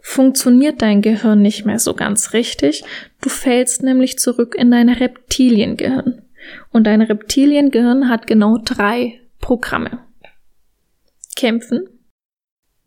funktioniert 0.00 0.82
dein 0.82 1.00
Gehirn 1.00 1.42
nicht 1.42 1.64
mehr 1.64 1.78
so 1.78 1.94
ganz 1.94 2.32
richtig. 2.32 2.82
Du 3.20 3.28
fällst 3.28 3.84
nämlich 3.84 4.18
zurück 4.18 4.56
in 4.58 4.72
dein 4.72 4.88
Reptiliengehirn. 4.88 6.22
Und 6.72 6.88
dein 6.88 7.02
Reptiliengehirn 7.02 8.08
hat 8.08 8.26
genau 8.26 8.58
drei 8.64 9.20
Programme. 9.38 10.00
Kämpfen, 11.36 11.88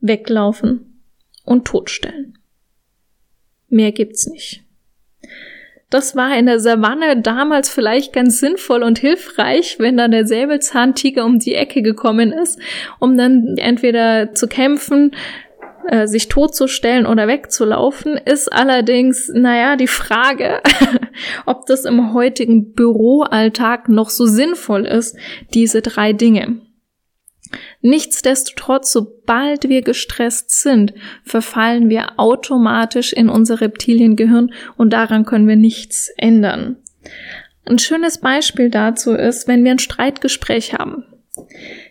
weglaufen 0.02 1.02
und 1.46 1.64
totstellen. 1.66 2.38
Mehr 3.70 3.94
gibt's 3.94 4.28
nicht. 4.28 4.66
Das 5.90 6.16
war 6.16 6.36
in 6.38 6.48
der 6.48 6.60
Savanne 6.60 7.22
damals 7.22 7.70
vielleicht 7.70 8.12
ganz 8.12 8.40
sinnvoll 8.40 8.82
und 8.82 8.98
hilfreich, 8.98 9.78
wenn 9.80 9.98
dann 9.98 10.12
der 10.12 10.26
Säbelzahntiger 10.26 11.24
um 11.24 11.40
die 11.40 11.54
Ecke 11.54 11.82
gekommen 11.84 12.32
ist, 12.32 12.60
um 13.00 13.16
dann 13.18 13.56
entweder 13.58 14.34
zu 14.34 14.48
kämpfen, 14.48 15.12
äh, 15.88 16.08
sich 16.08 16.28
totzustellen 16.28 17.06
oder 17.06 17.28
wegzulaufen, 17.28 18.18
ist 18.18 18.52
allerdings, 18.52 19.30
naja, 19.34 19.76
die 19.76 19.88
Frage, 19.88 20.62
ob 21.46 21.68
das 21.68 21.86
im 21.86 22.14
heutigen 22.14 22.74
Büroalltag 22.74 23.88
noch 23.88 24.10
so 24.10 24.26
sinnvoll 24.26 24.86
ist, 24.86 25.16
diese 25.54 25.84
drei 25.84 26.14
Dinge. 26.14 26.62
Nichtsdestotrotz, 27.82 28.92
sobald 28.92 29.70
wir 29.70 29.82
gestresst 29.82 30.50
sind, 30.62 30.94
verfallen 31.24 31.90
wir 31.90 32.20
automatisch 32.20 33.14
in 33.14 33.30
unser 33.30 33.62
Reptiliengehirn 33.62 34.54
und 34.78 34.92
daran 34.92 35.26
können 35.26 35.48
wir 35.48 35.56
nichts 35.56 36.12
ändern. 36.18 36.78
Ein 37.66 37.80
schönes 37.80 38.20
Beispiel 38.20 38.70
dazu 38.70 39.14
ist, 39.14 39.48
wenn 39.48 39.64
wir 39.64 39.72
ein 39.72 39.80
Streitgespräch 39.80 40.74
haben. 40.74 41.06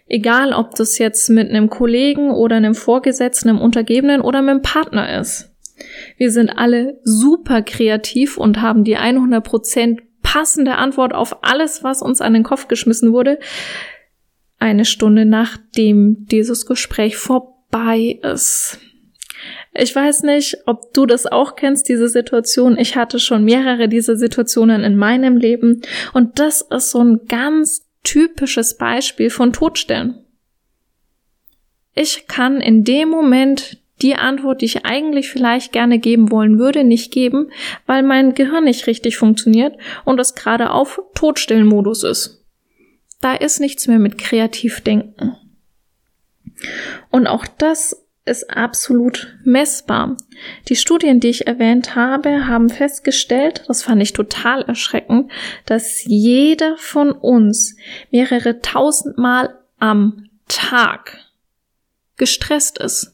Egal, 0.06 0.52
ob 0.52 0.75
das 0.75 0.99
jetzt 0.99 1.28
mit 1.30 1.50
einem 1.50 1.68
Kollegen 1.68 2.30
oder 2.30 2.56
einem 2.56 2.75
Vorgesetzten, 2.75 3.49
einem 3.49 3.61
Untergebenen 3.61 4.20
oder 4.20 4.42
mit 4.42 4.50
einem 4.50 4.62
Partner 4.62 5.18
ist. 5.20 5.50
Wir 6.16 6.30
sind 6.30 6.50
alle 6.50 7.00
super 7.02 7.62
kreativ 7.62 8.38
und 8.38 8.62
haben 8.62 8.84
die 8.84 8.96
100% 8.96 9.99
passende 10.23 10.76
Antwort 10.76 11.12
auf 11.12 11.42
alles, 11.42 11.82
was 11.82 12.00
uns 12.00 12.20
an 12.20 12.32
den 12.32 12.44
Kopf 12.44 12.68
geschmissen 12.68 13.12
wurde 13.12 13.38
eine 14.64 14.87
Stunde 14.87 15.26
nachdem 15.26 16.26
dieses 16.26 16.64
Gespräch 16.64 17.18
vorbei 17.18 18.18
ist. 18.23 18.78
Ich 19.75 19.94
weiß 19.94 20.23
nicht, 20.23 20.56
ob 20.64 20.94
du 20.94 21.04
das 21.04 21.26
auch 21.26 21.54
kennst, 21.54 21.88
diese 21.90 22.09
Situation. 22.09 22.78
Ich 22.78 22.97
hatte 22.97 23.18
schon 23.18 23.44
mehrere 23.44 23.88
dieser 23.88 24.16
Situationen 24.16 24.83
in 24.83 24.97
meinem 24.97 25.37
Leben 25.37 25.83
und 26.14 26.38
das 26.38 26.62
ist 26.62 26.90
so 26.92 27.04
ein 27.04 27.26
ganz 27.28 27.85
typisches 28.04 28.78
Beispiel 28.78 29.28
von 29.28 29.52
Todstellen. 29.52 30.25
Ich 31.94 32.26
kann 32.26 32.62
in 32.62 32.85
dem 32.85 33.11
Moment 33.11 33.78
die 34.00 34.14
Antwort, 34.14 34.62
die 34.62 34.66
ich 34.66 34.87
eigentlich 34.87 35.28
vielleicht 35.28 35.73
gerne 35.73 35.99
geben 35.99 36.30
wollen 36.30 36.59
würde, 36.59 36.85
nicht 36.85 37.12
geben, 37.12 37.50
weil 37.87 38.02
mein 38.02 38.33
Gehirn 38.33 38.64
nicht 38.64 38.87
richtig 38.87 39.18
funktioniert 39.18 39.76
und 40.06 40.18
es 40.18 40.35
gerade 40.35 40.71
auf 40.71 41.00
Todstellenmodus 41.14 42.02
ist. 42.02 42.43
Da 43.25 43.33
ist 43.33 43.59
nichts 43.59 43.87
mehr 43.87 43.99
mit 43.99 44.19
Kreativdenken. 44.19 45.35
Und 47.11 47.26
auch 47.26 47.47
das 47.47 48.04
ist 48.26 48.50
absolut 48.50 49.38
messbar. 49.45 50.19
Die 50.69 50.76
Studien, 50.76 51.21
die 51.21 51.31
ich 51.31 51.47
erwähnt 51.47 51.95
habe, 51.95 52.47
haben 52.47 52.69
festgestellt, 52.69 53.64
das 53.66 53.83
fand 53.83 54.02
ich 54.02 54.12
total 54.12 54.61
erschreckend, 54.64 55.33
dass 55.64 56.04
jeder 56.04 56.76
von 56.76 57.12
uns 57.12 57.76
mehrere 58.11 58.61
tausend 58.61 59.16
Mal 59.16 59.59
am 59.78 60.28
Tag 60.47 61.16
gestresst 62.19 62.76
ist 62.76 63.13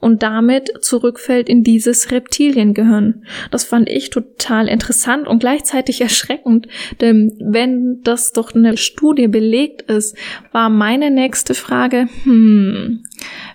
und 0.00 0.22
damit 0.22 0.72
zurückfällt 0.80 1.48
in 1.48 1.62
dieses 1.62 2.10
Reptiliengehirn. 2.10 3.24
Das 3.50 3.64
fand 3.64 3.88
ich 3.88 4.10
total 4.10 4.66
interessant 4.66 5.28
und 5.28 5.40
gleichzeitig 5.40 6.00
erschreckend, 6.00 6.66
denn 7.00 7.36
wenn 7.40 8.00
das 8.02 8.32
doch 8.32 8.54
eine 8.54 8.76
Studie 8.76 9.28
belegt 9.28 9.82
ist, 9.82 10.16
war 10.52 10.70
meine 10.70 11.10
nächste 11.10 11.54
Frage, 11.54 12.08
hm, 12.24 13.04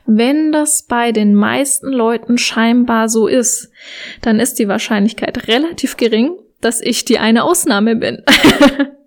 wenn 0.05 0.51
das 0.51 0.83
bei 0.83 1.11
den 1.11 1.33
meisten 1.33 1.91
Leuten 1.91 2.37
scheinbar 2.37 3.09
so 3.09 3.27
ist, 3.27 3.71
dann 4.21 4.39
ist 4.39 4.59
die 4.59 4.67
Wahrscheinlichkeit 4.67 5.47
relativ 5.47 5.97
gering, 5.97 6.37
dass 6.61 6.81
ich 6.81 7.05
die 7.05 7.19
eine 7.19 7.43
Ausnahme 7.43 7.95
bin. 7.95 8.23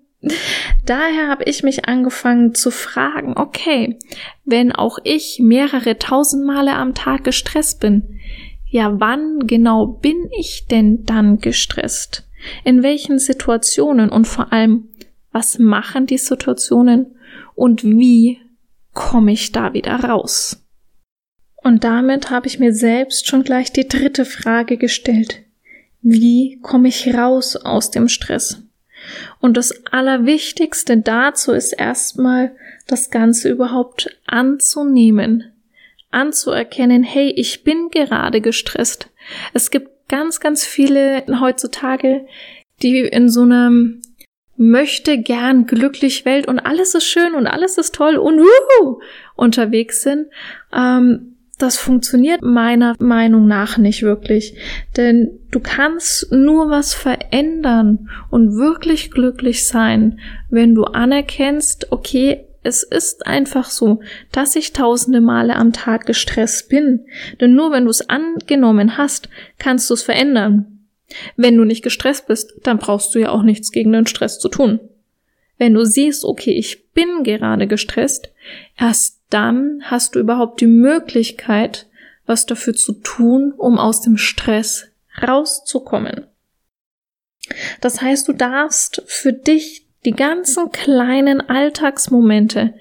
Daher 0.84 1.28
habe 1.28 1.44
ich 1.44 1.62
mich 1.62 1.86
angefangen 1.86 2.54
zu 2.54 2.70
fragen, 2.70 3.34
okay, 3.36 3.98
wenn 4.44 4.72
auch 4.72 4.98
ich 5.04 5.38
mehrere 5.40 5.98
tausend 5.98 6.44
Male 6.44 6.74
am 6.74 6.94
Tag 6.94 7.24
gestresst 7.24 7.80
bin, 7.80 8.18
ja, 8.70 9.00
wann 9.00 9.46
genau 9.46 9.86
bin 9.86 10.28
ich 10.38 10.66
denn 10.66 11.04
dann 11.04 11.38
gestresst? 11.38 12.28
In 12.64 12.82
welchen 12.82 13.18
Situationen 13.18 14.10
und 14.10 14.26
vor 14.26 14.52
allem, 14.52 14.88
was 15.32 15.58
machen 15.58 16.06
die 16.06 16.18
Situationen 16.18 17.16
und 17.54 17.84
wie 17.84 18.38
komme 18.92 19.32
ich 19.32 19.52
da 19.52 19.72
wieder 19.72 19.96
raus? 20.04 20.64
Und 21.62 21.84
damit 21.84 22.30
habe 22.30 22.46
ich 22.46 22.58
mir 22.58 22.72
selbst 22.72 23.26
schon 23.26 23.42
gleich 23.42 23.72
die 23.72 23.88
dritte 23.88 24.24
Frage 24.24 24.76
gestellt. 24.76 25.42
Wie 26.02 26.58
komme 26.62 26.88
ich 26.88 27.14
raus 27.14 27.56
aus 27.56 27.90
dem 27.90 28.08
Stress? 28.08 28.67
Und 29.40 29.56
das 29.56 29.86
Allerwichtigste 29.90 30.98
dazu 30.98 31.52
ist 31.52 31.72
erstmal, 31.72 32.52
das 32.86 33.10
Ganze 33.10 33.50
überhaupt 33.50 34.18
anzunehmen, 34.26 35.52
anzuerkennen, 36.10 37.02
hey, 37.02 37.30
ich 37.30 37.64
bin 37.64 37.90
gerade 37.90 38.40
gestresst. 38.40 39.10
Es 39.52 39.70
gibt 39.70 40.08
ganz, 40.08 40.40
ganz 40.40 40.64
viele 40.64 41.24
heutzutage, 41.40 42.26
die 42.82 43.00
in 43.00 43.28
so 43.28 43.42
einem 43.42 44.00
möchte 44.56 45.18
gern 45.18 45.66
glücklich 45.66 46.24
Welt 46.24 46.48
und 46.48 46.58
alles 46.58 46.94
ist 46.94 47.04
schön 47.04 47.34
und 47.34 47.46
alles 47.46 47.78
ist 47.78 47.94
toll 47.94 48.16
und 48.16 48.40
wuhu, 48.40 49.00
unterwegs 49.36 50.02
sind. 50.02 50.26
Ähm, 50.72 51.36
das 51.58 51.76
funktioniert 51.76 52.42
meiner 52.42 52.94
Meinung 53.00 53.46
nach 53.46 53.78
nicht 53.78 54.02
wirklich. 54.02 54.54
Denn 54.96 55.38
du 55.50 55.60
kannst 55.60 56.32
nur 56.32 56.70
was 56.70 56.94
verändern 56.94 58.08
und 58.30 58.54
wirklich 58.56 59.10
glücklich 59.10 59.66
sein, 59.66 60.20
wenn 60.50 60.74
du 60.74 60.84
anerkennst, 60.84 61.90
okay, 61.90 62.44
es 62.62 62.82
ist 62.82 63.26
einfach 63.26 63.70
so, 63.70 64.00
dass 64.32 64.56
ich 64.56 64.72
tausende 64.72 65.20
Male 65.20 65.56
am 65.56 65.72
Tag 65.72 66.06
gestresst 66.06 66.68
bin. 66.68 67.06
Denn 67.40 67.54
nur 67.54 67.72
wenn 67.72 67.84
du 67.84 67.90
es 67.90 68.08
angenommen 68.08 68.96
hast, 68.96 69.28
kannst 69.58 69.90
du 69.90 69.94
es 69.94 70.02
verändern. 70.02 70.86
Wenn 71.36 71.56
du 71.56 71.64
nicht 71.64 71.82
gestresst 71.82 72.26
bist, 72.26 72.52
dann 72.64 72.78
brauchst 72.78 73.14
du 73.14 73.18
ja 73.18 73.30
auch 73.30 73.42
nichts 73.42 73.72
gegen 73.72 73.92
den 73.92 74.06
Stress 74.06 74.38
zu 74.38 74.48
tun. 74.48 74.80
Wenn 75.56 75.74
du 75.74 75.84
siehst, 75.84 76.24
okay, 76.24 76.52
ich 76.52 76.92
bin 76.92 77.24
gerade 77.24 77.66
gestresst, 77.66 78.30
erst 78.78 79.17
dann 79.30 79.82
hast 79.84 80.14
du 80.14 80.20
überhaupt 80.20 80.60
die 80.60 80.66
Möglichkeit, 80.66 81.86
was 82.26 82.46
dafür 82.46 82.74
zu 82.74 82.92
tun, 82.92 83.52
um 83.56 83.78
aus 83.78 84.00
dem 84.02 84.16
Stress 84.16 84.88
rauszukommen. 85.26 86.26
Das 87.80 88.02
heißt, 88.02 88.28
du 88.28 88.32
darfst 88.32 89.02
für 89.06 89.32
dich 89.32 89.86
die 90.04 90.12
ganzen 90.12 90.70
kleinen 90.70 91.40
Alltagsmomente 91.40 92.74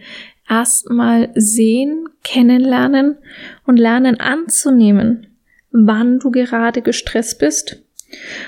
erstmal 0.50 1.30
sehen, 1.36 2.10
kennenlernen 2.24 3.18
und 3.66 3.78
lernen 3.78 4.20
anzunehmen, 4.20 5.28
wann 5.72 6.20
du 6.20 6.32
gerade 6.32 6.82
gestresst 6.82 7.40
bist. 7.40 7.84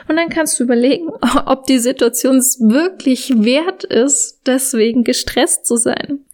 Und 0.07 0.15
dann 0.15 0.29
kannst 0.29 0.59
du 0.59 0.63
überlegen, 0.63 1.09
ob 1.45 1.65
die 1.65 1.79
Situation 1.79 2.37
es 2.37 2.59
wirklich 2.59 3.33
wert 3.43 3.83
ist, 3.83 4.41
deswegen 4.45 5.03
gestresst 5.03 5.65
zu 5.65 5.75
sein. 5.75 6.25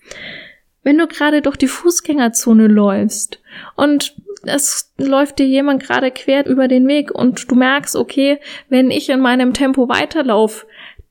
Wenn 0.85 0.99
du 0.99 1.07
gerade 1.07 1.41
durch 1.41 1.57
die 1.57 1.67
Fußgängerzone 1.67 2.67
läufst 2.67 3.41
und 3.75 4.15
es 4.43 4.93
läuft 4.99 5.39
dir 5.39 5.47
jemand 5.47 5.81
gerade 5.81 6.11
quer 6.11 6.45
über 6.45 6.67
den 6.67 6.87
Weg 6.87 7.09
und 7.09 7.49
du 7.49 7.55
merkst, 7.55 7.95
okay, 7.95 8.39
wenn 8.69 8.91
ich 8.91 9.09
in 9.09 9.19
meinem 9.19 9.53
Tempo 9.53 9.89
weiterlaufe, 9.89 10.67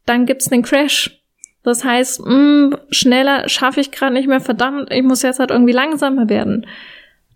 dann 0.07 0.27
gibt's 0.27 0.53
einen 0.53 0.63
Crash. 0.63 1.21
Das 1.65 1.83
heißt, 1.83 2.25
mh, 2.25 2.35
mm, 2.35 2.77
schneller 2.91 3.49
schaffe 3.49 3.81
ich 3.81 3.91
gerade 3.91 4.13
nicht 4.13 4.29
mehr, 4.29 4.41
verdammt, 4.41 4.93
ich 4.93 5.03
muss 5.03 5.23
jetzt 5.23 5.41
halt 5.41 5.51
irgendwie 5.51 5.73
langsamer 5.73 6.29
werden. 6.29 6.69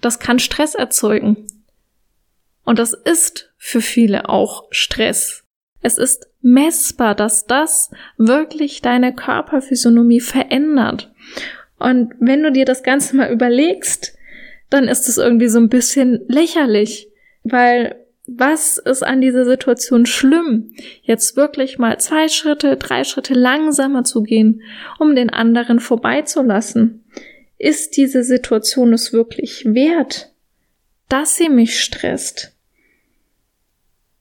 Das 0.01 0.21
kann 0.21 0.39
Stress 0.39 0.77
erzeugen. 0.77 1.49
Und 2.63 2.79
das 2.79 2.93
ist 2.93 3.53
für 3.57 3.81
viele 3.81 4.29
auch 4.29 4.69
Stress. 4.71 5.43
Es 5.81 5.99
ist 5.99 6.29
messbar, 6.41 7.17
dass 7.17 7.47
das 7.47 7.91
wirklich 8.17 8.81
deine 8.81 9.13
Körperphysiognomie 9.13 10.21
verändert. 10.21 11.11
Und 11.79 12.15
wenn 12.19 12.43
du 12.43 12.53
dir 12.53 12.65
das 12.65 12.83
Ganze 12.83 13.17
mal 13.17 13.33
überlegst, 13.33 14.17
dann 14.71 14.89
ist 14.89 15.09
es 15.09 15.17
irgendwie 15.17 15.49
so 15.49 15.59
ein 15.59 15.69
bisschen 15.69 16.21
lächerlich, 16.29 17.09
weil 17.43 17.97
was 18.27 18.77
ist 18.77 19.03
an 19.03 19.23
dieser 19.23 19.47
Situation 19.47 20.05
schlimm, 20.05 20.75
jetzt 21.03 21.37
wirklich 21.37 21.79
mal 21.79 21.99
zwei 21.99 22.29
Schritte, 22.29 22.77
drei 22.77 23.05
Schritte 23.05 23.33
langsamer 23.33 24.05
zu 24.05 24.23
gehen, 24.23 24.63
um 24.99 25.17
den 25.17 25.31
anderen 25.31 25.81
vorbeizulassen? 25.81 27.05
Ist 27.57 27.97
diese 27.97 28.23
Situation 28.23 28.93
es 28.93 29.15
wirklich 29.15 29.65
wert, 29.65 30.31
dass 31.09 31.37
sie 31.37 31.49
mich 31.49 31.81
stresst? 31.81 32.55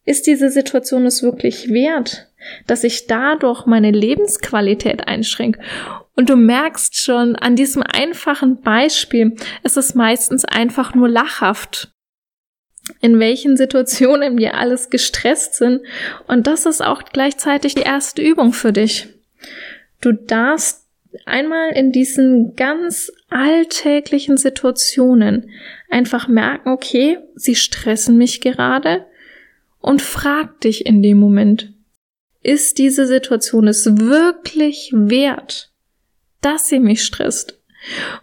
Ist 0.06 0.26
diese 0.26 0.50
Situation 0.50 1.06
es 1.06 1.22
wirklich 1.22 1.70
wert, 1.70 2.30
dass 2.66 2.86
ich 2.86 3.08
dadurch 3.08 3.66
meine 3.66 3.92
Lebensqualität 3.92 5.06
einschränke? 5.06 5.60
Und 6.17 6.29
du 6.29 6.36
merkst 6.36 7.00
schon 7.00 7.38
an 7.38 7.55
diesem 7.55 7.83
einfachen 7.83 8.62
Beispiel, 8.62 9.38
es 9.63 9.77
ist 9.77 9.95
meistens 9.95 10.43
einfach 10.43 10.93
nur 10.93 11.07
lachhaft 11.07 11.93
in 13.01 13.19
welchen 13.19 13.57
Situationen 13.57 14.38
wir 14.38 14.55
alles 14.55 14.89
gestresst 14.89 15.55
sind. 15.55 15.81
Und 16.27 16.47
das 16.47 16.65
ist 16.65 16.81
auch 16.81 17.03
gleichzeitig 17.03 17.75
die 17.75 17.81
erste 17.81 18.21
Übung 18.21 18.53
für 18.53 18.74
dich. 18.74 19.07
Du 20.01 20.12
darfst 20.12 20.86
einmal 21.25 21.71
in 21.71 21.91
diesen 21.91 22.55
ganz 22.55 23.12
alltäglichen 23.29 24.38
Situationen 24.38 25.50
einfach 25.89 26.27
merken, 26.27 26.69
okay, 26.69 27.17
sie 27.36 27.55
stressen 27.55 28.17
mich 28.17 28.41
gerade 28.41 29.05
und 29.79 30.01
frag 30.01 30.62
dich 30.62 30.86
in 30.86 31.01
dem 31.01 31.17
Moment, 31.17 31.74
ist 32.43 32.77
diese 32.77 33.07
Situation 33.07 33.67
es 33.67 33.97
wirklich 33.97 34.91
wert, 34.93 35.71
dass 36.41 36.67
sie 36.67 36.80
mich 36.80 37.04
stresst? 37.04 37.60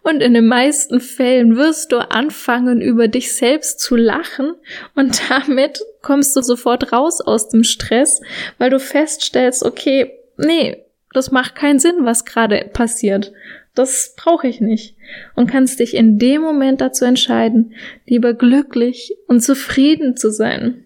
Und 0.03 0.21
in 0.21 0.35
den 0.35 0.47
meisten 0.47 1.01
Fällen 1.01 1.57
wirst 1.57 1.93
du 1.93 1.99
anfangen, 2.11 2.81
über 2.81 3.09
dich 3.09 3.35
selbst 3.35 3.81
zu 3.81 3.97
lachen 3.97 4.55
und 4.95 5.23
damit 5.31 5.81
kommst 6.03 6.37
du 6.37 6.43
sofort 6.43 6.93
raus 6.93 7.21
aus 7.21 7.49
dem 7.49 7.65
Stress, 7.65 8.21
weil 8.59 8.71
du 8.71 8.79
feststellst, 8.79 9.63
okay, 9.63 10.13
nee, 10.37 10.85
das 11.13 11.31
macht 11.31 11.55
keinen 11.55 11.79
Sinn, 11.79 11.99
was 12.01 12.25
gerade 12.25 12.69
passiert. 12.73 13.33
Das 13.75 14.15
brauche 14.17 14.47
ich 14.47 14.61
nicht. 14.61 14.97
Und 15.35 15.51
kannst 15.51 15.81
dich 15.81 15.95
in 15.95 16.19
dem 16.19 16.43
Moment 16.43 16.81
dazu 16.81 17.05
entscheiden, 17.05 17.75
lieber 18.07 18.35
glücklich 18.35 19.17
und 19.27 19.41
zufrieden 19.41 20.17
zu 20.17 20.31
sein. 20.31 20.85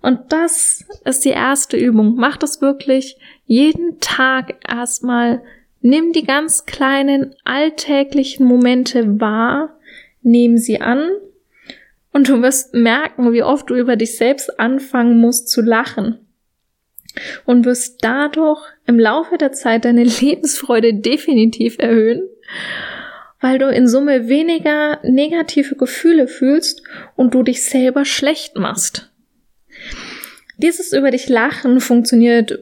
Und 0.00 0.32
das 0.32 0.84
ist 1.04 1.24
die 1.24 1.30
erste 1.30 1.76
Übung. 1.76 2.16
Mach 2.16 2.36
das 2.36 2.60
wirklich 2.60 3.18
jeden 3.46 4.00
Tag 4.00 4.54
erstmal 4.68 5.42
Nimm 5.82 6.12
die 6.12 6.24
ganz 6.24 6.64
kleinen 6.64 7.34
alltäglichen 7.44 8.46
Momente 8.46 9.20
wahr, 9.20 9.78
nimm 10.22 10.56
sie 10.56 10.80
an 10.80 11.10
und 12.12 12.28
du 12.28 12.40
wirst 12.40 12.72
merken, 12.72 13.32
wie 13.32 13.42
oft 13.42 13.68
du 13.68 13.74
über 13.74 13.96
dich 13.96 14.16
selbst 14.16 14.60
anfangen 14.60 15.18
musst 15.18 15.48
zu 15.48 15.60
lachen 15.60 16.20
und 17.46 17.64
wirst 17.64 17.98
dadurch 18.02 18.62
im 18.86 18.98
Laufe 18.98 19.36
der 19.38 19.52
Zeit 19.52 19.84
deine 19.84 20.04
Lebensfreude 20.20 20.94
definitiv 20.94 21.78
erhöhen, 21.78 22.22
weil 23.40 23.58
du 23.58 23.68
in 23.68 23.88
Summe 23.88 24.28
weniger 24.28 25.00
negative 25.02 25.74
Gefühle 25.74 26.28
fühlst 26.28 26.84
und 27.16 27.34
du 27.34 27.42
dich 27.42 27.64
selber 27.64 28.04
schlecht 28.04 28.56
machst. 28.56 29.10
Dieses 30.58 30.92
über 30.92 31.10
dich 31.10 31.28
lachen 31.28 31.80
funktioniert 31.80 32.60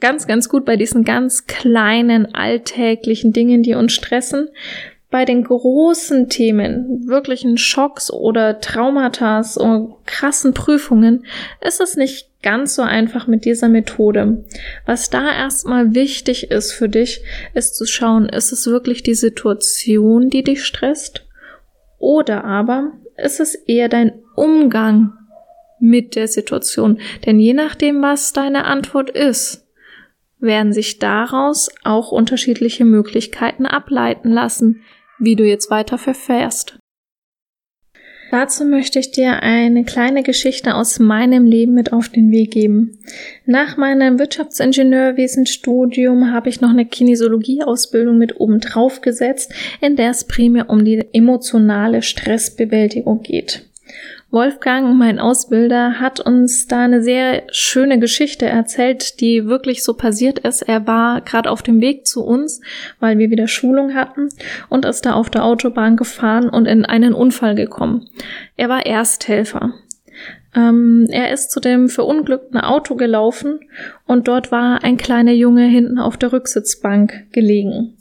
ganz, 0.00 0.26
ganz 0.26 0.48
gut 0.48 0.64
bei 0.64 0.76
diesen 0.76 1.04
ganz 1.04 1.46
kleinen 1.46 2.34
alltäglichen 2.34 3.32
Dingen, 3.32 3.62
die 3.62 3.74
uns 3.74 3.92
stressen. 3.92 4.48
Bei 5.10 5.24
den 5.26 5.44
großen 5.44 6.30
Themen, 6.30 7.06
wirklichen 7.06 7.58
Schocks 7.58 8.10
oder 8.10 8.60
Traumata 8.60 9.42
und 9.56 9.94
krassen 10.06 10.54
Prüfungen 10.54 11.26
ist 11.60 11.82
es 11.82 11.96
nicht 11.96 12.30
ganz 12.42 12.74
so 12.74 12.82
einfach 12.82 13.26
mit 13.26 13.44
dieser 13.44 13.68
Methode. 13.68 14.44
Was 14.86 15.10
da 15.10 15.30
erstmal 15.30 15.94
wichtig 15.94 16.50
ist 16.50 16.72
für 16.72 16.88
dich, 16.88 17.22
ist 17.54 17.76
zu 17.76 17.86
schauen, 17.86 18.28
ist 18.28 18.52
es 18.52 18.66
wirklich 18.66 19.02
die 19.02 19.14
Situation, 19.14 20.30
die 20.30 20.42
dich 20.42 20.64
stresst? 20.64 21.26
Oder 21.98 22.44
aber 22.44 22.92
ist 23.16 23.38
es 23.38 23.54
eher 23.54 23.88
dein 23.88 24.12
Umgang 24.34 25.12
mit 25.78 26.16
der 26.16 26.26
Situation? 26.26 26.98
Denn 27.26 27.38
je 27.38 27.52
nachdem, 27.52 28.02
was 28.02 28.32
deine 28.32 28.64
Antwort 28.64 29.10
ist, 29.10 29.61
werden 30.42 30.72
sich 30.72 30.98
daraus 30.98 31.70
auch 31.84 32.12
unterschiedliche 32.12 32.84
Möglichkeiten 32.84 33.64
ableiten 33.64 34.30
lassen, 34.30 34.82
wie 35.18 35.36
du 35.36 35.44
jetzt 35.44 35.70
weiter 35.70 35.98
verfährst. 35.98 36.78
Dazu 38.32 38.64
möchte 38.64 38.98
ich 38.98 39.10
dir 39.10 39.42
eine 39.42 39.84
kleine 39.84 40.22
Geschichte 40.22 40.74
aus 40.74 40.98
meinem 40.98 41.44
Leben 41.44 41.74
mit 41.74 41.92
auf 41.92 42.08
den 42.08 42.30
Weg 42.30 42.52
geben. 42.52 42.98
Nach 43.44 43.76
meinem 43.76 44.18
Wirtschaftsingenieurwesenstudium 44.18 46.32
habe 46.32 46.48
ich 46.48 46.62
noch 46.62 46.70
eine 46.70 46.86
Kinesiologie-Ausbildung 46.86 48.16
mit 48.16 48.40
oben 48.40 48.60
drauf 48.60 49.02
gesetzt, 49.02 49.52
in 49.82 49.96
der 49.96 50.08
es 50.10 50.24
primär 50.24 50.70
um 50.70 50.82
die 50.82 51.04
emotionale 51.12 52.00
Stressbewältigung 52.00 53.20
geht. 53.20 53.68
Wolfgang, 54.32 54.96
mein 54.96 55.18
Ausbilder, 55.18 56.00
hat 56.00 56.18
uns 56.18 56.66
da 56.66 56.84
eine 56.84 57.02
sehr 57.02 57.42
schöne 57.52 57.98
Geschichte 57.98 58.46
erzählt, 58.46 59.20
die 59.20 59.44
wirklich 59.44 59.84
so 59.84 59.92
passiert 59.92 60.38
ist. 60.38 60.62
Er 60.62 60.86
war 60.86 61.20
gerade 61.20 61.50
auf 61.50 61.62
dem 61.62 61.82
Weg 61.82 62.06
zu 62.06 62.24
uns, 62.24 62.62
weil 62.98 63.18
wir 63.18 63.30
wieder 63.30 63.46
Schulung 63.46 63.94
hatten 63.94 64.30
und 64.70 64.86
ist 64.86 65.04
da 65.04 65.12
auf 65.12 65.28
der 65.28 65.44
Autobahn 65.44 65.98
gefahren 65.98 66.48
und 66.48 66.64
in 66.64 66.86
einen 66.86 67.12
Unfall 67.12 67.54
gekommen. 67.54 68.08
Er 68.56 68.70
war 68.70 68.86
Ersthelfer. 68.86 69.74
Ähm, 70.56 71.08
er 71.10 71.30
ist 71.30 71.50
zu 71.50 71.60
dem 71.60 71.90
verunglückten 71.90 72.58
Auto 72.58 72.94
gelaufen 72.94 73.60
und 74.06 74.28
dort 74.28 74.50
war 74.50 74.82
ein 74.82 74.96
kleiner 74.96 75.32
Junge 75.32 75.66
hinten 75.66 75.98
auf 75.98 76.16
der 76.16 76.32
Rücksitzbank 76.32 77.26
gelegen. 77.32 77.98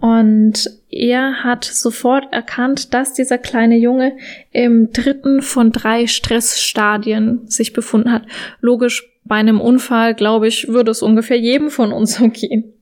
Und 0.00 0.70
er 0.88 1.44
hat 1.44 1.64
sofort 1.64 2.32
erkannt, 2.32 2.94
dass 2.94 3.12
dieser 3.12 3.38
kleine 3.38 3.76
Junge 3.76 4.16
im 4.50 4.90
dritten 4.92 5.42
von 5.42 5.72
drei 5.72 6.06
Stressstadien 6.06 7.46
sich 7.46 7.72
befunden 7.72 8.10
hat. 8.10 8.22
Logisch, 8.60 9.06
bei 9.24 9.36
einem 9.36 9.60
Unfall, 9.60 10.14
glaube 10.14 10.48
ich, 10.48 10.68
würde 10.68 10.90
es 10.90 11.02
ungefähr 11.02 11.38
jedem 11.38 11.70
von 11.70 11.92
uns 11.92 12.16
so 12.16 12.28
gehen. 12.28 12.72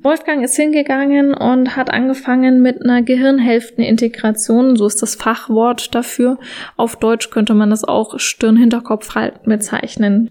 Wolfgang 0.00 0.44
ist 0.44 0.54
hingegangen 0.54 1.34
und 1.34 1.76
hat 1.76 1.90
angefangen 1.90 2.62
mit 2.62 2.80
einer 2.82 3.02
Gehirnhälftenintegration, 3.02 4.76
so 4.76 4.86
ist 4.86 5.02
das 5.02 5.16
Fachwort 5.16 5.94
dafür. 5.94 6.38
Auf 6.76 6.96
Deutsch 6.96 7.30
könnte 7.30 7.54
man 7.54 7.70
das 7.70 7.82
auch 7.82 8.18
Stirn-Hinterkopf-Halten 8.18 9.50
bezeichnen. 9.50 10.30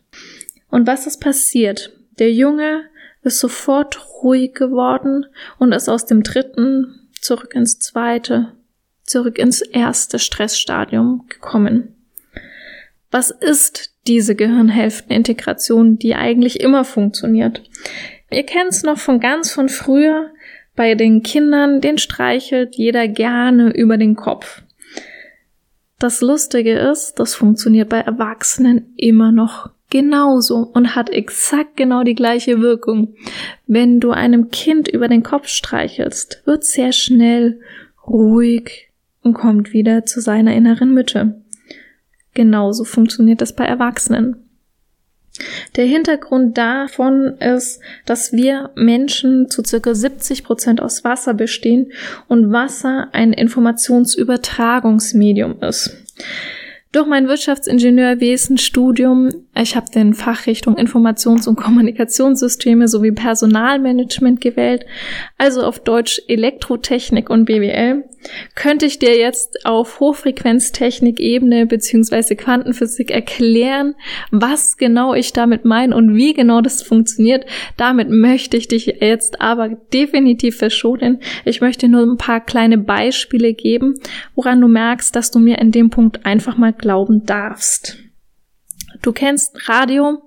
Und 0.70 0.88
was 0.88 1.06
ist 1.06 1.20
passiert? 1.20 1.92
Der 2.18 2.32
Junge 2.32 2.84
ist 3.28 3.40
sofort 3.40 4.24
ruhig 4.24 4.54
geworden 4.54 5.28
und 5.60 5.74
ist 5.74 5.90
aus 5.90 6.06
dem 6.06 6.24
dritten 6.24 7.10
zurück 7.22 7.54
ins 7.54 7.78
zweite, 7.78 8.54
zurück 9.04 9.38
ins 9.38 9.62
erste 9.62 10.18
Stressstadium 10.18 11.26
gekommen. 11.30 11.96
Was 13.12 13.32
ist 13.32 13.94
diese 14.08 14.36
Gehirnhälftenintegration, 14.36 16.00
die 16.00 16.16
eigentlich 16.16 16.60
immer 16.60 16.84
funktioniert? 16.84 17.62
Ihr 18.32 18.44
kennt 18.44 18.72
es 18.72 18.84
noch 18.84 18.98
von 18.98 19.20
ganz 19.20 19.52
von 19.52 19.70
früher. 19.70 20.32
Bei 20.76 20.96
den 20.96 21.24
Kindern, 21.24 21.82
den 21.82 21.98
streichelt 21.98 22.76
jeder 22.76 23.08
gerne 23.08 23.72
über 23.74 23.98
den 23.98 24.16
Kopf. 24.16 24.62
Das 26.00 26.22
Lustige 26.22 26.78
ist, 26.78 27.16
das 27.16 27.34
funktioniert 27.34 27.90
bei 27.90 28.00
Erwachsenen 28.00 28.94
immer 28.96 29.32
noch 29.32 29.72
genauso 29.90 30.70
und 30.74 30.96
hat 30.96 31.10
exakt 31.10 31.78
genau 31.78 32.04
die 32.04 32.16
gleiche 32.16 32.62
Wirkung. 32.62 33.16
Wenn 33.66 34.00
du 34.00 34.12
einem 34.12 34.50
Kind 34.50 34.88
über 34.88 35.08
den 35.08 35.24
Kopf 35.24 35.48
streichelst, 35.48 36.44
wird 36.46 36.64
sehr 36.64 36.92
schnell 36.92 37.60
ruhig 38.08 38.90
und 39.22 39.34
kommt 39.34 39.74
wieder 39.74 40.06
zu 40.06 40.22
seiner 40.22 40.56
inneren 40.56 40.94
Mitte. 40.94 41.42
Genauso 42.34 42.84
funktioniert 42.84 43.42
das 43.42 43.56
bei 43.56 43.66
Erwachsenen. 43.66 44.48
Der 45.76 45.86
Hintergrund 45.86 46.58
davon 46.58 47.36
ist, 47.40 47.80
dass 48.06 48.32
wir 48.32 48.72
Menschen 48.76 49.50
zu 49.50 49.62
circa 49.64 49.94
70 49.94 50.44
Prozent 50.44 50.82
aus 50.82 51.04
Wasser 51.04 51.36
bestehen 51.36 51.92
und 52.28 52.52
Wasser 52.52 53.10
ein 53.12 53.34
Informationsübertragungsmedium 53.34 55.62
ist. 55.62 55.96
Durch 56.92 57.08
mein 57.08 57.28
Wirtschaftsingenieurwesen-Studium, 57.28 59.30
ich 59.62 59.76
habe 59.76 59.90
den 59.90 60.14
Fachrichtung 60.14 60.78
Informations- 60.78 61.48
und 61.48 61.56
Kommunikationssysteme 61.56 62.88
sowie 62.88 63.12
Personalmanagement 63.12 64.42
gewählt, 64.42 64.86
also 65.38 65.64
auf 65.64 65.80
Deutsch 65.80 66.22
Elektrotechnik 66.28 67.30
und 67.30 67.46
BWL, 67.46 68.04
könnte 68.56 68.86
ich 68.86 69.00
dir 69.00 69.18
jetzt 69.18 69.66
auf 69.66 70.00
Hochfrequenztechnik-Ebene 70.00 71.66
beziehungsweise 71.66 72.36
Quantenphysik 72.36 73.12
erklären, 73.12 73.96
was 74.32 74.78
genau 74.78 75.14
ich 75.14 75.34
damit 75.34 75.66
meine 75.66 75.96
und 75.96 76.16
wie 76.16 76.34
genau 76.34 76.62
das 76.62 76.82
funktioniert. 76.82 77.46
Damit 77.78 78.10
möchte 78.10 78.58
ich 78.58 78.68
dich 78.68 78.86
jetzt 79.00 79.42
aber 79.42 79.70
definitiv 79.70 80.58
verschonen. 80.58 81.20
Ich 81.46 81.62
möchte 81.62 81.88
nur 81.88 82.04
ein 82.04 82.18
paar 82.18 82.42
kleine 82.42 82.78
Beispiele 82.78 83.54
geben, 83.54 83.96
woran 84.36 84.62
du 84.62 84.68
merkst, 84.68 85.16
dass 85.16 85.32
du 85.32 85.40
mir 85.40 85.60
in 85.60 85.72
dem 85.72 85.90
Punkt 85.90 86.26
einfach 86.26 86.58
mal 86.58 86.74
glauben 86.74 87.26
darfst. 87.26 88.07
Du 89.02 89.12
kennst 89.12 89.70
Radio, 89.70 90.22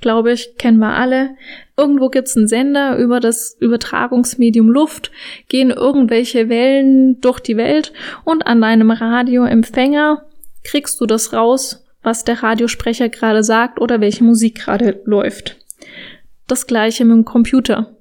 glaube 0.00 0.32
ich, 0.32 0.56
kennen 0.58 0.78
wir 0.78 0.94
alle. 0.94 1.36
Irgendwo 1.76 2.08
gibt's 2.08 2.36
einen 2.36 2.48
Sender 2.48 2.96
über 2.98 3.20
das 3.20 3.56
Übertragungsmedium 3.60 4.68
Luft, 4.68 5.10
gehen 5.48 5.70
irgendwelche 5.70 6.48
Wellen 6.48 7.20
durch 7.20 7.40
die 7.40 7.56
Welt 7.56 7.92
und 8.24 8.46
an 8.46 8.60
deinem 8.60 8.90
Radioempfänger 8.90 10.24
kriegst 10.62 11.00
du 11.00 11.06
das 11.06 11.32
raus, 11.32 11.84
was 12.02 12.24
der 12.24 12.42
Radiosprecher 12.42 13.08
gerade 13.08 13.42
sagt 13.42 13.80
oder 13.80 14.00
welche 14.00 14.24
Musik 14.24 14.56
gerade 14.56 15.00
läuft. 15.04 15.56
Das 16.46 16.66
gleiche 16.66 17.04
mit 17.04 17.16
dem 17.16 17.24
Computer. 17.24 17.96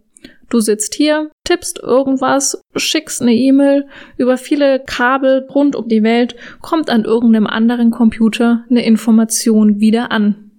Du 0.50 0.60
sitzt 0.60 0.94
hier, 0.94 1.32
tippst 1.44 1.80
irgendwas, 1.80 2.62
schickst 2.76 3.22
eine 3.22 3.34
E-Mail 3.34 3.88
über 4.18 4.38
viele 4.38 4.80
Kabel 4.80 5.48
rund 5.54 5.76
um 5.76 5.88
die 5.88 6.04
Welt, 6.04 6.36
kommt 6.62 6.90
an 6.90 7.04
irgendeinem 7.04 7.48
anderen 7.48 7.92
Computer 7.92 8.66
eine 8.70 8.86
Information 8.86 9.80
wieder 9.80 10.12
an. 10.12 10.52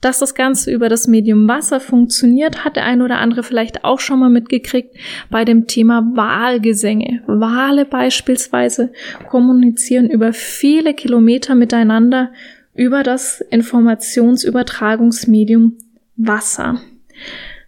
Dass 0.00 0.18
das 0.18 0.34
Ganze 0.34 0.72
über 0.72 0.88
das 0.88 1.06
Medium 1.08 1.48
Wasser 1.48 1.80
funktioniert, 1.80 2.64
hat 2.64 2.76
der 2.76 2.84
ein 2.84 3.00
oder 3.00 3.18
andere 3.18 3.42
vielleicht 3.42 3.84
auch 3.84 3.98
schon 3.98 4.20
mal 4.20 4.28
mitgekriegt 4.28 4.94
bei 5.30 5.44
dem 5.44 5.66
Thema 5.66 6.12
Wahlgesänge. 6.14 7.22
Wale 7.26 7.86
beispielsweise 7.86 8.92
kommunizieren 9.28 10.10
über 10.10 10.32
viele 10.32 10.94
Kilometer 10.94 11.54
miteinander 11.54 12.32
über 12.74 13.02
das 13.02 13.40
Informationsübertragungsmedium 13.40 15.78
Wasser. 16.16 16.80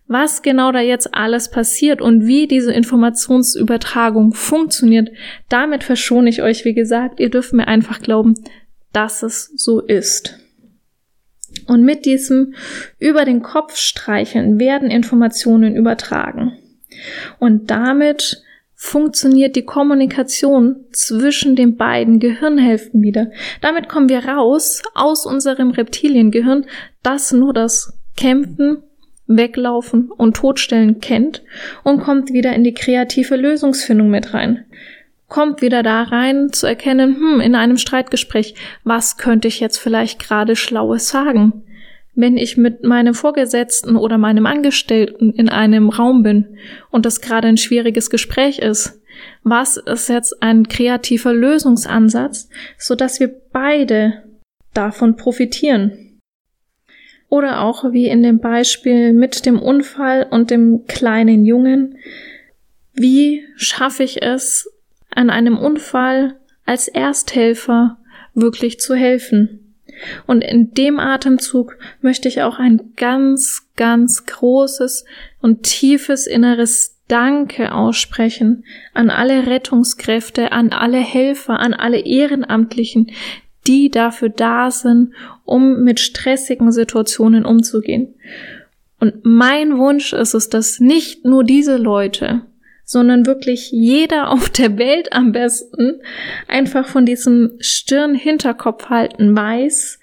Was 0.09 0.40
genau 0.40 0.73
da 0.73 0.81
jetzt 0.81 1.14
alles 1.14 1.51
passiert 1.51 2.01
und 2.01 2.27
wie 2.27 2.47
diese 2.47 2.73
Informationsübertragung 2.73 4.33
funktioniert, 4.33 5.11
damit 5.51 5.85
verschone 5.85 6.31
ich 6.31 6.42
euch, 6.42 6.64
wie 6.64 6.75
gesagt, 6.75 7.21
ihr 7.21 7.29
dürft 7.29 7.53
mir 7.53 7.68
einfach 7.68 8.01
glauben, 8.01 8.35
dass 8.92 9.23
es 9.23 9.53
so 9.55 9.81
ist. 9.81 10.38
Und 11.66 11.83
mit 11.83 12.07
diesem 12.07 12.55
über 12.99 13.27
den 13.27 13.42
Kopf 13.42 13.77
streicheln 13.77 14.59
werden 14.59 14.90
Informationen 14.90 15.77
übertragen. 15.77 16.57
Und 17.38 17.71
damit 17.71 18.42
funktioniert 18.75 19.57
die 19.57 19.64
Kommunikation 19.64 20.87
zwischen 20.92 21.55
den 21.55 21.77
beiden 21.77 22.18
Gehirnhälften 22.18 23.03
wieder. 23.03 23.31
Damit 23.61 23.88
kommen 23.88 24.09
wir 24.09 24.25
raus 24.25 24.83
aus 24.94 25.27
unserem 25.27 25.71
Reptiliengehirn, 25.71 26.64
das 27.03 27.33
nur 27.33 27.53
das 27.53 27.99
Kämpfen, 28.16 28.85
Weglaufen 29.29 30.11
und 30.11 30.37
Todstellen 30.37 31.01
kennt 31.01 31.45
und 31.85 32.01
kommt 32.01 32.33
wieder 32.33 32.53
in 32.55 32.64
die 32.64 32.75
kreative 32.75 33.37
Lösungsfindung 33.37 34.11
mit 34.11 34.35
rein 34.35 34.64
kommt 35.29 35.61
wieder 35.61 35.83
da 35.83 36.03
rein 36.03 36.53
zu 36.53 36.67
erkennen, 36.67 37.17
hm, 37.17 37.41
in 37.41 37.55
einem 37.55 37.77
Streitgespräch, 37.77 38.55
was 38.85 39.19
könnte 39.19 39.49
ich 39.49 39.61
jetzt 39.61 39.79
vielleicht 39.79 40.19
gerade 40.19 40.57
Schlaues 40.57 41.09
sagen? 41.09 41.62
Wenn 42.14 42.37
ich 42.37 42.57
mit 42.57 42.83
meinem 42.83 43.14
Vorgesetzten 43.14 43.97
oder 43.97 44.19
meinem 44.19 44.47
Angestellten 44.47 45.31
in 45.33 45.49
einem 45.49 45.88
Raum 45.88 46.23
bin 46.23 46.59
und 46.91 47.07
das 47.07 47.21
gerade 47.21 47.47
ein 47.47 47.59
schwieriges 47.59 48.11
Gespräch 48.11 48.59
ist, 48.59 49.01
was 49.45 49.77
ist 49.77 50.09
jetzt 50.09 50.43
ein 50.43 50.69
kreativer 50.69 51.33
Lösungsansatz, 51.33 52.49
so 52.77 52.95
dass 52.95 53.21
wir 53.21 53.31
beide 53.53 54.25
davon 54.75 55.17
profitieren? 55.17 56.08
Oder 57.29 57.62
auch 57.62 57.93
wie 57.93 58.09
in 58.09 58.23
dem 58.23 58.41
Beispiel 58.41 59.12
mit 59.12 59.45
dem 59.45 59.61
Unfall 59.61 60.27
und 60.31 60.51
dem 60.51 60.85
kleinen 60.87 61.45
Jungen. 61.45 61.99
Wie 62.95 63.45
schaffe 63.57 64.03
ich 64.03 64.23
es, 64.23 64.71
an 65.11 65.31
einem 65.31 65.59
Unfall 65.59 66.38
als 66.64 66.87
Ersthelfer 66.87 67.99
wirklich 68.35 68.79
zu 68.79 68.95
helfen. 68.95 69.75
Und 70.27 70.45
in 70.45 70.75
dem 70.75 71.01
Atemzug 71.01 71.77
möchte 72.01 72.29
ich 72.29 72.43
auch 72.43 72.59
ein 72.59 72.93
ganz, 72.97 73.69
ganz 73.77 74.27
großes 74.27 75.05
und 75.41 75.64
tiefes 75.64 76.27
inneres 76.27 76.95
Danke 77.09 77.73
aussprechen 77.73 78.64
an 78.93 79.09
alle 79.09 79.47
Rettungskräfte, 79.47 80.53
an 80.53 80.73
alle 80.73 80.99
Helfer, 80.99 81.59
an 81.59 81.73
alle 81.73 82.01
Ehrenamtlichen, 82.01 83.11
die 83.68 83.90
dafür 83.90 84.31
da 84.31 84.70
sind, 84.70 85.12
um 85.44 85.85
mit 85.85 86.00
stressigen 86.00 86.72
Situationen 86.72 87.44
umzugehen. 87.44 88.14
Und 88.98 89.24
mein 89.24 89.78
Wunsch 89.78 90.12
ist 90.12 90.35
es, 90.35 90.48
dass 90.48 90.81
nicht 90.81 91.24
nur 91.24 91.44
diese 91.44 91.76
Leute, 91.76 92.42
sondern 92.85 93.26
wirklich 93.26 93.70
jeder 93.70 94.31
auf 94.31 94.48
der 94.48 94.78
Welt 94.78 95.12
am 95.12 95.33
besten 95.33 96.00
einfach 96.48 96.88
von 96.88 97.04
diesem 97.04 97.52
Stirn-Hinterkopf 97.61 98.88
halten 98.88 99.37
weiß. 99.37 100.00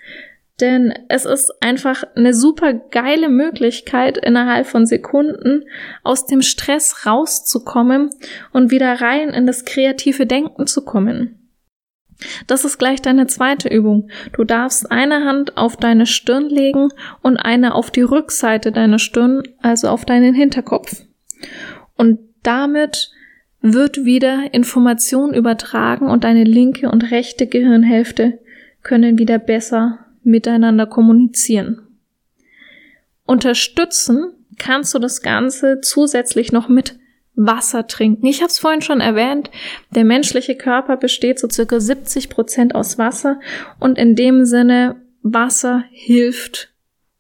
Denn 0.62 0.94
es 1.10 1.26
ist 1.26 1.52
einfach 1.62 2.06
eine 2.16 2.34
super 2.34 2.74
geile 2.74 3.28
Möglichkeit, 3.28 4.18
innerhalb 4.18 4.68
von 4.68 4.86
Sekunden 4.86 5.66
aus 6.04 6.28
dem 6.28 6.42
Stress 6.42 7.06
rauszukommen 7.06 8.12
und 8.54 8.72
wieder 8.72 9.02
rein 9.02 9.30
in 9.30 9.46
das 9.46 9.66
kreative 9.66 10.26
Denken 10.26 10.68
zu 10.68 10.86
kommen. 10.86 11.45
Das 12.48 12.66
ist 12.66 12.78
gleich 12.78 13.02
deine 13.02 13.28
zweite 13.28 13.70
Übung. 13.70 14.10
Du 14.34 14.44
darfst 14.44 14.92
eine 14.92 15.26
Hand 15.26 15.58
auf 15.58 15.78
deine 15.78 16.06
Stirn 16.06 16.50
legen 16.50 16.90
und 17.22 17.38
eine 17.38 17.76
auf 17.76 17.92
die 17.92 18.02
Rückseite 18.02 18.72
deiner 18.72 19.00
Stirn, 19.00 19.44
also 19.62 19.90
auf 19.90 20.06
deinen 20.06 20.34
Hinterkopf. 20.34 21.04
Und 21.96 22.20
damit 22.44 23.12
wird 23.62 24.06
wieder 24.06 24.54
Information 24.54 25.34
übertragen 25.34 26.08
und 26.08 26.24
deine 26.24 26.44
linke 26.44 26.90
und 26.90 27.12
rechte 27.12 27.48
Gehirnhälfte 27.48 28.40
können 28.84 29.18
wieder 29.18 29.40
besser 29.40 30.06
miteinander 30.24 30.86
kommunizieren. 30.86 31.82
Unterstützen 33.26 34.34
kannst 34.58 34.94
du 34.94 35.00
das 35.00 35.22
Ganze 35.22 35.82
zusätzlich 35.82 36.52
noch 36.52 36.70
mit 36.70 36.98
Wasser 37.36 37.88
trinken. 37.88 38.26
Ich 38.26 38.42
habe 38.42 38.50
es 38.50 38.60
vorhin 38.60 38.82
schon 38.82 39.02
erwähnt, 39.02 39.50
der 39.92 40.06
menschliche 40.06 40.56
Körper 40.56 40.98
besteht 40.98 41.40
so 41.40 41.50
circa 41.50 41.80
70 41.80 42.30
Prozent 42.30 42.76
aus 42.76 42.98
Wasser 42.98 43.40
und 43.80 43.98
in 43.98 44.16
dem 44.16 44.46
Sinne 44.46 45.02
Wasser 45.22 45.86
hilft 45.92 46.74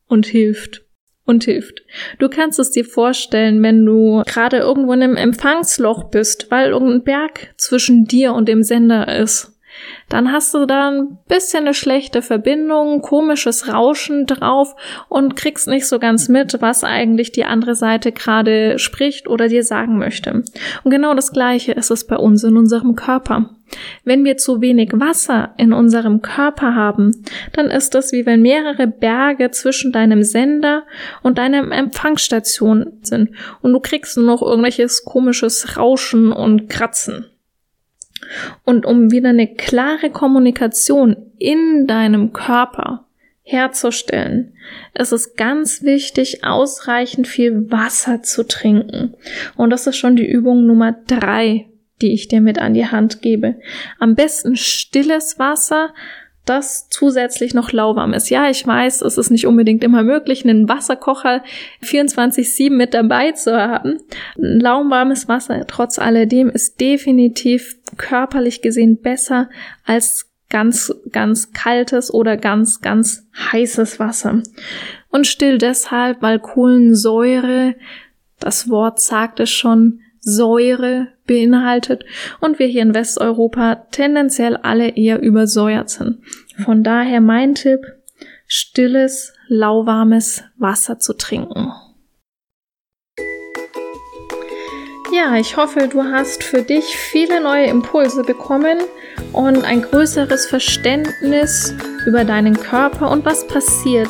und 0.08 0.26
hilft 0.26 0.84
und 1.26 1.44
hilft. 1.44 1.82
Du 2.20 2.30
kannst 2.30 2.60
es 2.60 2.72
dir 2.72 2.86
vorstellen, 2.86 3.62
wenn 3.64 3.86
du 3.86 4.22
gerade 4.26 4.58
irgendwo 4.58 4.94
in 4.94 5.02
einem 5.02 5.18
Empfangsloch 5.18 6.06
bist, 6.06 6.52
weil 6.52 6.70
irgendein 6.70 7.04
Berg 7.04 7.54
zwischen 7.58 8.06
dir 8.06 8.34
und 8.34 8.48
dem 8.48 8.64
Sender 8.64 9.20
ist 9.20 9.55
dann 10.16 10.32
hast 10.32 10.54
du 10.54 10.66
da 10.66 10.92
ein 10.92 11.18
bisschen 11.28 11.66
eine 11.66 11.74
schlechte 11.74 12.22
Verbindung, 12.22 13.02
komisches 13.02 13.68
Rauschen 13.68 14.26
drauf 14.26 14.74
und 15.10 15.36
kriegst 15.36 15.68
nicht 15.68 15.90
so 15.90 16.00
ganz 16.00 16.30
mit, 16.30 16.62
was 16.62 16.86
eigentlich 16.86 17.34
die 17.34 17.44
andere 17.44 17.76
Seite 17.76 18.14
gerade 18.14 18.80
spricht 18.80 19.28
oder 19.28 19.50
dir 19.50 19.66
sagen 19.66 19.98
möchte. 19.98 20.46
Und 20.86 20.92
genau 20.92 21.16
das 21.16 21.34
Gleiche 21.34 21.74
ist 21.74 21.92
es 21.92 22.08
bei 22.08 22.16
uns 22.16 22.46
in 22.46 22.56
unserem 22.56 22.96
Körper. 22.96 23.50
Wenn 24.06 24.24
wir 24.24 24.38
zu 24.38 24.62
wenig 24.62 24.92
Wasser 24.94 25.54
in 25.58 25.74
unserem 25.74 26.22
Körper 26.22 26.76
haben, 26.76 27.12
dann 27.52 27.70
ist 27.70 27.94
das 27.94 28.14
wie 28.14 28.26
wenn 28.26 28.42
mehrere 28.42 28.88
Berge 28.88 29.52
zwischen 29.52 29.92
deinem 29.92 30.24
Sender 30.24 30.84
und 31.24 31.40
deinem 31.40 31.74
Empfangsstation 31.74 33.00
sind 33.02 33.32
und 33.62 33.74
du 33.74 33.82
kriegst 33.82 34.16
nur 34.16 34.28
noch 34.28 34.42
irgendwelches 34.42 35.04
komisches 35.04 35.76
Rauschen 35.76 36.32
und 36.32 36.70
Kratzen. 36.70 37.26
Und 38.64 38.86
um 38.86 39.12
wieder 39.12 39.30
eine 39.30 39.54
klare 39.54 40.10
Kommunikation 40.10 41.18
in 41.38 41.88
deinem 41.88 42.34
Körper 42.34 43.06
herzustellen, 43.44 44.54
ist 44.96 45.12
es 45.12 45.36
ganz 45.36 45.84
wichtig, 45.84 46.44
ausreichend 46.44 47.28
viel 47.28 47.72
Wasser 47.72 48.24
zu 48.24 48.44
trinken. 48.44 49.16
Und 49.56 49.70
das 49.70 49.86
ist 49.86 49.98
schon 49.98 50.16
die 50.16 50.28
Übung 50.28 50.66
Nummer 50.66 50.94
drei, 51.08 51.68
die 52.02 52.14
ich 52.14 52.28
dir 52.28 52.42
mit 52.42 52.60
an 52.60 52.74
die 52.74 52.88
Hand 52.88 53.22
gebe. 53.22 53.56
Am 54.00 54.16
besten 54.16 54.56
stilles 54.56 55.38
Wasser, 55.38 55.94
das 56.46 56.90
zusätzlich 56.90 57.54
noch 57.54 57.72
lauwarm 57.72 58.14
ist. 58.14 58.30
Ja, 58.30 58.50
ich 58.50 58.66
weiß, 58.66 59.02
es 59.02 59.18
ist 59.18 59.32
nicht 59.32 59.48
unbedingt 59.48 59.84
immer 59.84 60.04
möglich, 60.04 60.44
einen 60.44 60.70
Wasserkocher 60.70 61.44
24-7 61.84 62.72
mit 62.72 62.94
dabei 62.94 63.32
zu 63.32 63.56
haben. 63.58 63.98
Lauwarmes 64.36 65.28
Wasser 65.28 65.66
trotz 65.68 66.00
alledem 66.00 66.50
ist 66.50 66.80
definitiv 66.80 67.78
körperlich 67.98 68.62
gesehen 68.62 69.02
besser 69.02 69.50
als 69.86 70.30
ganz, 70.50 70.94
ganz 71.12 71.52
kaltes 71.54 72.14
oder 72.14 72.38
ganz, 72.38 72.82
ganz 72.82 73.28
heißes 73.52 74.00
Wasser. 74.00 74.44
Und 75.10 75.28
still 75.28 75.58
deshalb, 75.58 76.22
weil 76.22 76.40
Kohlensäure, 76.40 77.76
das 78.40 78.70
Wort 78.70 79.00
sagt 79.00 79.40
es 79.40 79.50
schon, 79.50 80.02
Säure 80.20 81.08
beinhaltet 81.26 82.06
und 82.40 82.60
wir 82.60 82.68
hier 82.68 82.82
in 82.82 82.94
Westeuropa 82.94 83.88
tendenziell 83.92 84.58
alle 84.58 84.90
eher 84.90 85.22
übersäuert 85.22 85.90
sind. 85.90 86.20
Von 86.64 86.84
daher 86.84 87.22
mein 87.22 87.56
Tipp, 87.56 87.82
stilles, 88.48 89.34
lauwarmes 89.48 90.44
Wasser 90.58 91.00
zu 91.00 91.14
trinken. 91.14 91.72
Ja, 95.14 95.38
ich 95.38 95.56
hoffe, 95.56 95.88
du 95.88 96.04
hast 96.04 96.44
für 96.44 96.62
dich 96.62 96.98
viele 96.98 97.42
neue 97.42 97.68
Impulse 97.68 98.24
bekommen 98.24 98.80
und 99.32 99.64
ein 99.64 99.82
größeres 99.82 100.46
Verständnis 100.46 101.74
über 102.06 102.24
deinen 102.24 102.56
Körper 102.58 103.12
und 103.12 103.26
was 103.26 103.46
passiert, 103.48 104.10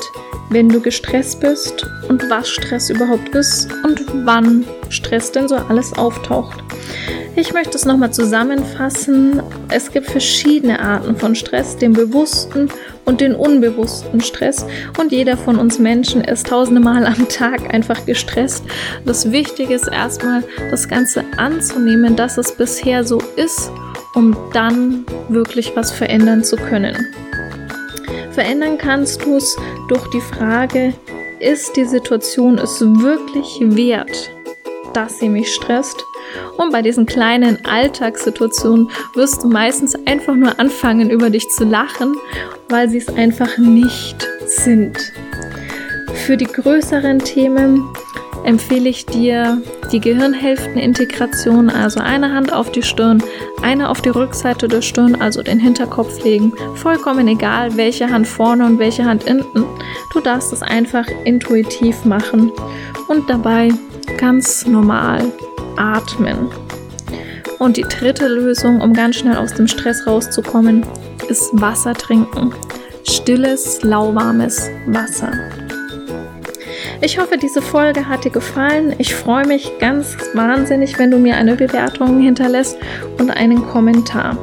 wenn 0.50 0.70
du 0.70 0.80
gestresst 0.80 1.40
bist 1.40 1.88
und 2.08 2.30
was 2.30 2.50
Stress 2.50 2.90
überhaupt 2.90 3.30
ist 3.30 3.68
und 3.84 4.06
wann 4.26 4.66
Stress 4.90 5.32
denn 5.32 5.48
so 5.48 5.56
alles 5.56 5.94
auftaucht. 5.94 6.64
Ich 7.38 7.52
möchte 7.54 7.78
es 7.78 7.86
nochmal 7.86 8.14
zusammenfassen. 8.14 9.42
Es 9.70 9.92
gibt 9.92 10.10
verschiedene 10.10 10.80
Arten 10.80 11.18
von 11.18 11.36
Stress, 11.36 11.76
den 11.76 11.92
bewussten 11.92 12.70
und 13.04 13.20
den 13.20 13.36
unbewussten 13.36 14.22
Stress. 14.22 14.66
Und 14.98 15.12
jeder 15.12 15.36
von 15.36 15.58
uns 15.58 15.78
Menschen 15.78 16.24
ist 16.24 16.48
tausende 16.48 16.80
Mal 16.80 17.06
am 17.06 17.28
Tag 17.28 17.74
einfach 17.74 18.06
gestresst. 18.06 18.64
Das 19.06 19.32
Wichtige 19.32 19.74
ist 19.74 19.88
erstmal, 19.88 20.44
das 20.72 20.88
Ganze 20.88 21.26
anzunehmen, 21.38 22.16
dass 22.16 22.38
es 22.38 22.54
bisher 22.54 23.04
so 23.04 23.22
ist, 23.36 23.70
um 24.14 24.38
dann 24.54 25.06
wirklich 25.28 25.76
was 25.76 25.92
verändern 25.92 26.44
zu 26.44 26.56
können. 26.56 26.96
Verändern 28.36 28.78
kannst 28.78 29.24
du 29.24 29.38
es 29.38 29.56
durch 29.88 30.10
die 30.10 30.20
Frage, 30.20 30.94
ist 31.40 31.78
die 31.78 31.86
Situation 31.86 32.58
es 32.58 32.82
wirklich 32.82 33.62
wert, 33.62 34.30
dass 34.94 35.20
sie 35.20 35.30
mich 35.30 35.56
stresst? 35.56 36.04
Und 36.58 36.74
bei 36.74 36.82
diesen 36.82 37.06
kleinen 37.06 37.64
Alltagssituationen 37.64 38.90
wirst 39.14 39.42
du 39.42 39.48
meistens 39.48 39.96
einfach 40.06 40.36
nur 40.36 40.60
anfangen, 40.60 41.10
über 41.10 41.30
dich 41.30 41.48
zu 41.48 41.64
lachen, 41.64 42.18
weil 42.68 42.90
sie 42.90 42.98
es 42.98 43.08
einfach 43.08 43.58
nicht 43.58 44.28
sind. 44.46 44.98
Für 46.26 46.36
die 46.36 46.44
größeren 46.44 47.20
Themen 47.20 47.88
empfehle 48.46 48.90
ich 48.90 49.06
dir 49.06 49.62
die 49.92 50.00
Gehirnhälftenintegration, 50.00 51.70
also 51.70 52.00
eine 52.00 52.32
Hand 52.34 52.54
auf 52.54 52.72
die 52.72 52.84
Stirn, 52.84 53.24
eine 53.62 53.90
auf 53.90 54.02
die 54.02 54.10
Rückseite 54.10 54.68
der 54.68 54.82
Stirn, 54.82 55.16
also 55.16 55.42
den 55.42 55.60
Hinterkopf 55.60 56.24
legen. 56.24 56.54
Vollkommen 56.76 57.28
egal, 57.28 57.76
welche 57.76 58.10
Hand 58.10 58.28
vorne 58.28 58.66
und 58.66 58.80
welche 58.80 59.06
Hand 59.06 59.24
hinten. 59.24 59.66
Du 60.14 60.20
darfst 60.20 60.54
es 60.54 60.62
einfach 60.62 61.08
intuitiv 61.26 62.06
machen 62.06 62.52
und 63.08 63.30
dabei 63.30 63.70
ganz 64.18 64.66
normal 64.66 65.24
atmen. 65.76 66.50
Und 67.58 67.78
die 67.78 67.84
dritte 67.84 68.28
Lösung, 68.28 68.82
um 68.82 68.94
ganz 68.94 69.16
schnell 69.16 69.38
aus 69.38 69.54
dem 69.54 69.68
Stress 69.68 70.06
rauszukommen, 70.06 70.86
ist 71.30 71.50
Wasser 71.54 71.94
trinken. 71.94 72.54
Stilles, 73.04 73.82
lauwarmes 73.82 74.70
Wasser. 74.88 75.32
Ich 77.02 77.20
hoffe, 77.20 77.38
diese 77.38 77.62
Folge 77.62 78.08
hat 78.08 78.26
dir 78.26 78.32
gefallen. 78.32 78.96
Ich 78.98 79.14
freue 79.14 79.46
mich 79.46 79.72
ganz 79.80 80.18
wahnsinnig, 80.34 80.98
wenn 80.98 81.12
du 81.12 81.18
mir 81.18 81.36
eine 81.36 81.56
Bewertung 81.56 82.20
hinterlässt 82.20 82.78
und 83.20 83.30
einen 83.30 83.68
Kommentar. 83.68 84.38